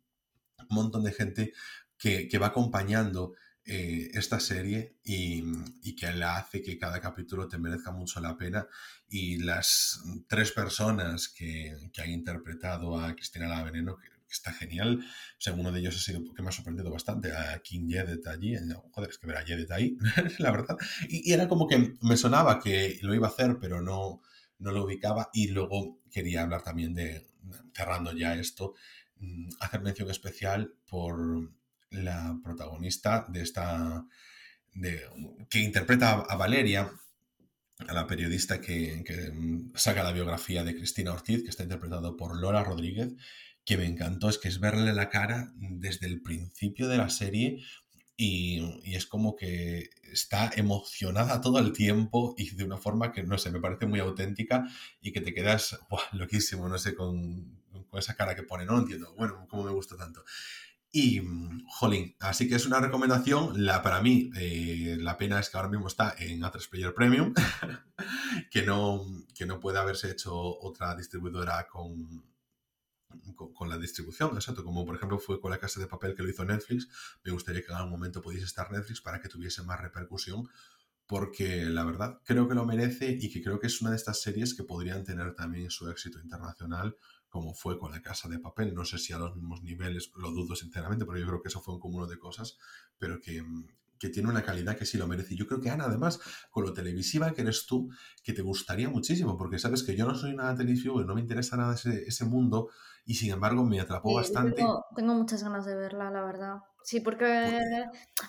un 0.58 0.74
montón 0.74 1.04
de 1.04 1.12
gente 1.12 1.52
que, 1.96 2.38
va 2.38 2.48
acompañando 2.48 3.34
eh, 3.64 4.10
esta 4.14 4.40
serie 4.40 4.96
y, 5.04 5.94
que 5.96 6.12
la 6.12 6.36
hace 6.36 6.62
que 6.62 6.78
cada 6.78 7.00
capítulo 7.00 7.48
te 7.48 7.58
merezca 7.58 7.90
mucho 7.90 8.20
la 8.20 8.36
pena. 8.36 8.66
Y 9.08 9.38
las 9.38 10.02
tres 10.26 10.52
personas 10.52 11.28
que, 11.28 11.76
han 11.98 12.10
interpretado 12.10 12.98
a 12.98 13.14
Cristina 13.14 13.48
La 13.48 13.62
Veneno, 13.62 13.96
que 13.96 14.08
está 14.30 14.52
genial. 14.52 15.04
O 15.46 15.52
uno 15.52 15.72
de 15.72 15.80
ellos 15.80 15.96
ha 15.96 16.00
sido 16.00 16.22
que 16.34 16.42
me 16.42 16.48
ha 16.48 16.52
sorprendido 16.52 16.90
bastante 16.90 17.32
a 17.32 17.58
King 17.60 17.88
Jedet 17.88 18.26
allí. 18.26 18.54
Joder, 18.92 19.10
es 19.10 19.18
que 19.18 19.26
ver 19.26 19.36
a 19.36 19.44
Jedet 19.44 19.70
ahí, 19.70 19.96
la 20.38 20.50
verdad. 20.50 20.76
Y, 21.08 21.32
era 21.32 21.48
como 21.48 21.66
que 21.66 21.94
me 22.00 22.16
sonaba 22.16 22.60
que 22.60 22.98
lo 23.02 23.14
iba 23.14 23.26
a 23.28 23.30
hacer, 23.30 23.58
pero 23.60 23.80
no, 23.80 24.22
no 24.58 24.72
lo 24.72 24.84
ubicaba. 24.84 25.30
Y 25.32 25.48
luego 25.48 26.00
quería 26.10 26.42
hablar 26.42 26.62
también 26.62 26.94
de, 26.94 27.26
cerrando 27.74 28.12
ya 28.12 28.34
esto, 28.34 28.74
mm, 29.16 29.48
hacer 29.60 29.80
mención 29.82 30.10
especial 30.10 30.74
por 30.88 31.52
la 31.90 32.38
protagonista 32.42 33.26
de 33.28 33.42
esta, 33.42 34.04
de, 34.74 35.02
que 35.48 35.60
interpreta 35.60 36.20
a 36.20 36.36
Valeria, 36.36 36.90
a 37.86 37.92
la 37.92 38.06
periodista 38.06 38.60
que, 38.60 39.32
mm, 39.32 39.76
saca 39.76 40.02
la 40.02 40.12
biografía 40.12 40.64
de 40.64 40.74
Cristina 40.74 41.12
Ortiz, 41.12 41.42
que 41.42 41.50
está 41.50 41.62
interpretado 41.62 42.16
por 42.16 42.36
Lola 42.36 42.64
Rodríguez, 42.64 43.14
que 43.68 43.76
me 43.76 43.84
encantó, 43.84 44.30
es 44.30 44.38
que 44.38 44.48
es 44.48 44.60
verle 44.60 44.94
la 44.94 45.10
cara 45.10 45.52
desde 45.58 46.06
el 46.06 46.22
principio 46.22 46.88
de 46.88 46.96
la 46.96 47.10
serie 47.10 47.62
y, 48.16 48.62
es 48.94 49.06
como 49.06 49.36
que 49.36 49.90
está 50.10 50.50
emocionada 50.56 51.42
todo 51.42 51.58
el 51.58 51.74
tiempo 51.74 52.34
y 52.38 52.48
de 52.54 52.64
una 52.64 52.78
forma 52.78 53.12
que, 53.12 53.24
no 53.24 53.36
sé, 53.36 53.50
me 53.50 53.60
parece 53.60 53.84
muy 53.84 54.00
auténtica 54.00 54.66
y 55.02 55.12
que 55.12 55.20
te 55.20 55.34
quedas 55.34 55.78
loquísimo, 56.12 56.66
no 56.66 56.78
sé, 56.78 56.94
con, 56.94 57.60
con 57.90 57.98
esa 57.98 58.16
cara 58.16 58.34
que 58.34 58.42
pone, 58.42 58.64
no 58.64 58.78
entiendo, 58.78 59.14
bueno, 59.18 59.46
cómo 59.50 59.64
me 59.64 59.72
gusta 59.72 59.98
tanto. 59.98 60.24
Y, 60.90 61.20
jolín, 61.66 62.16
así 62.20 62.48
que 62.48 62.54
es 62.54 62.64
una 62.64 62.80
recomendación. 62.80 63.66
La, 63.66 63.82
para 63.82 64.00
mí, 64.00 64.30
eh, 64.34 64.96
la 64.98 65.18
pena 65.18 65.40
es 65.40 65.50
que 65.50 65.58
ahora 65.58 65.68
mismo 65.68 65.88
está 65.88 66.14
en 66.18 66.40
A3 66.40 66.70
Player 66.70 66.94
Premium, 66.94 67.34
que, 68.50 68.62
no, 68.62 69.04
que 69.34 69.44
no 69.44 69.60
puede 69.60 69.78
haberse 69.78 70.10
hecho 70.10 70.34
otra 70.34 70.96
distribuidora 70.96 71.66
con, 71.68 72.24
con, 73.34 73.68
la 73.68 73.78
distribución, 73.78 74.34
exacto, 74.34 74.64
como 74.64 74.84
por 74.84 74.96
ejemplo 74.96 75.18
fue 75.18 75.40
con 75.40 75.50
la 75.50 75.58
casa 75.58 75.80
de 75.80 75.86
papel 75.86 76.14
que 76.14 76.22
lo 76.22 76.30
hizo 76.30 76.44
Netflix. 76.44 76.88
Me 77.24 77.32
gustaría 77.32 77.62
que 77.62 77.72
en 77.72 77.78
algún 77.78 77.92
momento 77.92 78.22
pudiese 78.22 78.46
estar 78.46 78.70
Netflix 78.70 79.00
para 79.00 79.20
que 79.20 79.28
tuviese 79.28 79.62
más 79.62 79.80
repercusión, 79.80 80.48
porque 81.06 81.64
la 81.64 81.84
verdad 81.84 82.20
creo 82.24 82.48
que 82.48 82.54
lo 82.54 82.66
merece 82.66 83.16
y 83.18 83.30
que 83.30 83.42
creo 83.42 83.58
que 83.58 83.68
es 83.68 83.80
una 83.80 83.90
de 83.90 83.96
estas 83.96 84.20
series 84.20 84.54
que 84.54 84.64
podrían 84.64 85.04
tener 85.04 85.34
también 85.34 85.70
su 85.70 85.88
éxito 85.88 86.20
internacional 86.20 86.96
como 87.28 87.54
fue 87.54 87.78
con 87.78 87.92
la 87.92 88.02
casa 88.02 88.28
de 88.28 88.38
papel. 88.38 88.74
No 88.74 88.84
sé 88.84 88.98
si 88.98 89.12
a 89.12 89.18
los 89.18 89.34
mismos 89.36 89.62
niveles, 89.62 90.10
lo 90.16 90.30
dudo 90.30 90.56
sinceramente, 90.56 91.04
pero 91.04 91.18
yo 91.18 91.26
creo 91.26 91.42
que 91.42 91.48
eso 91.48 91.60
fue 91.60 91.74
un 91.74 91.80
cúmulo 91.80 92.06
de 92.06 92.18
cosas, 92.18 92.58
pero 92.98 93.20
que, 93.20 93.44
que 93.98 94.08
tiene 94.08 94.28
una 94.28 94.42
calidad 94.42 94.76
que 94.76 94.86
sí 94.86 94.96
lo 94.96 95.06
merece. 95.06 95.36
Yo 95.36 95.46
creo 95.46 95.60
que 95.60 95.70
Ana, 95.70 95.84
además, 95.84 96.20
con 96.50 96.64
lo 96.64 96.72
televisiva 96.72 97.32
que 97.32 97.42
eres 97.42 97.66
tú, 97.66 97.90
que 98.22 98.32
te 98.32 98.42
gustaría 98.42 98.88
muchísimo, 98.88 99.36
porque 99.36 99.58
sabes 99.58 99.82
que 99.82 99.96
yo 99.96 100.06
no 100.06 100.14
soy 100.14 100.34
nada 100.34 100.56
televisivo, 100.56 101.02
no 101.02 101.14
me 101.14 101.20
interesa 101.20 101.56
nada 101.56 101.74
ese, 101.74 102.04
ese 102.04 102.24
mundo, 102.24 102.70
y 103.08 103.14
sin 103.14 103.32
embargo 103.32 103.64
me 103.64 103.80
atrapó 103.80 104.14
bastante. 104.14 104.52
Tengo, 104.52 104.84
tengo, 104.94 105.14
muchas 105.14 105.42
ganas 105.42 105.64
de 105.64 105.74
verla, 105.74 106.10
la 106.10 106.22
verdad. 106.26 106.56
Sí, 106.84 107.00
porque 107.00 107.58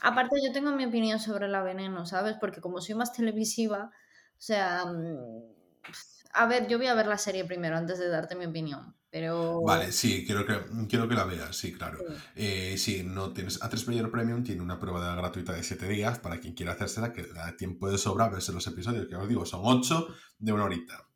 aparte 0.01 0.37
yo 0.41 0.53
tengo 0.53 0.71
mi 0.71 0.85
opinión 0.85 1.19
sobre 1.19 1.49
la 1.49 1.61
veneno, 1.61 2.05
¿sabes? 2.05 2.37
Porque 2.39 2.61
como 2.61 2.79
soy 2.79 2.95
más 2.95 3.11
televisiva, 3.11 3.91
o 3.91 4.41
sea, 4.41 4.85
mm, 4.85 5.83
a 6.31 6.45
ver, 6.45 6.69
yo 6.69 6.77
voy 6.77 6.87
a 6.87 6.93
ver 6.93 7.07
la 7.07 7.17
serie 7.17 7.43
primero 7.43 7.75
antes 7.75 7.99
de 7.99 8.07
darte 8.07 8.37
mi 8.37 8.45
opinión. 8.45 8.95
Pero... 9.11 9.61
Vale, 9.63 9.91
sí, 9.91 10.23
quiero 10.25 10.45
que, 10.45 10.57
quiero 10.87 11.09
que 11.09 11.15
la 11.15 11.25
veas, 11.25 11.57
sí, 11.57 11.73
claro. 11.73 11.97
Sí. 11.97 12.15
Eh, 12.37 12.77
si 12.77 13.03
no 13.03 13.33
tienes 13.33 13.59
A3 13.59 13.83
Player 13.83 14.09
Premium, 14.09 14.43
tiene 14.43 14.61
una 14.61 14.79
prueba 14.79 15.13
gratuita 15.13 15.51
de 15.51 15.63
7 15.63 15.89
días 15.89 16.19
para 16.19 16.39
quien 16.39 16.53
quiera 16.53 16.71
hacérsela, 16.71 17.11
que 17.11 17.23
da 17.23 17.57
tiempo 17.57 17.91
de 17.91 17.97
sobra 17.97 18.29
verse 18.29 18.53
los 18.53 18.65
episodios, 18.65 19.07
que 19.09 19.15
os 19.17 19.27
digo, 19.27 19.45
son 19.45 19.59
8 19.65 20.07
de 20.37 20.53
una 20.53 20.63
horita. 20.63 21.08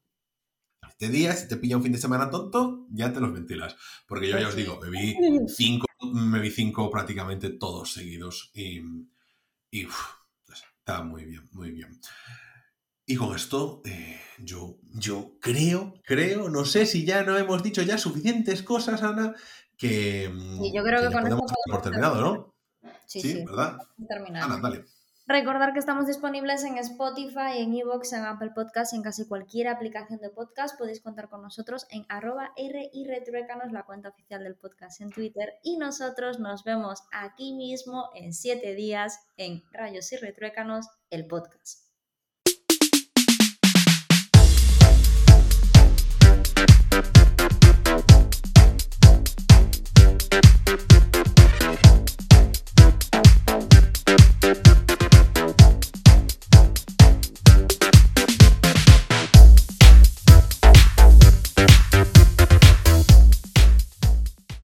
7 1.04 1.18
días, 1.18 1.40
si 1.42 1.48
te 1.48 1.58
pilla 1.58 1.78
un 1.78 1.84
fin 1.84 1.92
de 1.92 1.98
semana 1.98 2.30
tonto, 2.30 2.88
ya 2.92 3.12
te 3.12 3.20
los 3.20 3.34
ventilas. 3.34 3.76
Porque 4.08 4.30
yo 4.30 4.38
ya 4.38 4.48
os 4.48 4.56
digo, 4.56 4.80
me 4.82 4.90
vi 4.90 5.16
5 5.48 5.86
me 6.12 6.40
vi 6.40 6.52
cinco 6.52 6.90
prácticamente 6.90 7.50
todos 7.50 7.94
seguidos 7.94 8.52
y, 8.54 8.82
y 9.72 9.88
está 10.78 11.04
muy 11.04 11.26
bien, 11.26 11.48
muy 11.52 11.72
bien. 11.72 12.00
Y 13.06 13.16
con 13.16 13.36
esto, 13.36 13.82
eh, 13.86 14.20
yo, 14.40 14.78
yo 14.94 15.38
creo, 15.40 15.94
creo, 16.06 16.50
no 16.50 16.66
sé 16.66 16.86
si 16.86 17.06
ya 17.06 17.24
no 17.24 17.38
hemos 17.38 17.64
dicho 17.64 17.82
ya 17.82 17.98
suficientes 17.98 18.64
cosas, 18.64 19.04
Ana, 19.04 19.34
que, 19.78 20.32
sí, 20.62 20.72
yo 20.74 20.84
creo 20.84 21.02
que, 21.02 21.14
con 21.14 21.28
esto 21.28 21.46
por 21.66 21.82
terminado, 21.82 22.22
¿no? 22.22 22.56
Sí, 23.06 23.22
sí, 23.22 23.44
¿verdad? 23.46 23.78
Terminado. 24.08 24.46
Ana, 24.46 24.62
dale. 24.62 24.86
Recordar 25.26 25.72
que 25.72 25.80
estamos 25.80 26.06
disponibles 26.06 26.66
en 26.66 26.78
Spotify, 26.78 27.60
en 27.60 27.74
Evox, 27.74 28.12
en 28.12 28.26
Apple 28.26 28.52
Podcast 28.54 28.92
y 28.92 28.98
en 28.98 29.04
casi 29.04 29.26
cualquier 29.26 29.70
aplicación 29.70 30.20
de 30.20 30.30
podcast. 30.30 30.78
Podéis 30.78 31.00
contar 31.00 31.30
con 31.30 31.42
nosotros 31.42 31.88
en 31.92 32.06
arroba 32.10 32.52
R 32.58 32.90
y 32.92 33.08
Retruécanos, 33.08 33.72
la 33.72 33.84
cuenta 33.84 34.10
oficial 34.10 34.44
del 34.44 34.56
podcast 34.56 35.00
en 35.00 35.12
Twitter. 35.12 35.54
Y 35.64 35.78
nosotros 35.78 36.40
nos 36.40 36.66
vemos 36.66 37.04
aquí 37.14 37.54
mismo 37.54 38.10
en 38.16 38.34
siete 38.34 38.76
días 38.76 39.26
en 39.38 39.64
Rayos 39.72 40.12
y 40.12 40.18
Retruécanos, 40.18 40.90
el 41.10 41.26
podcast. 41.26 41.93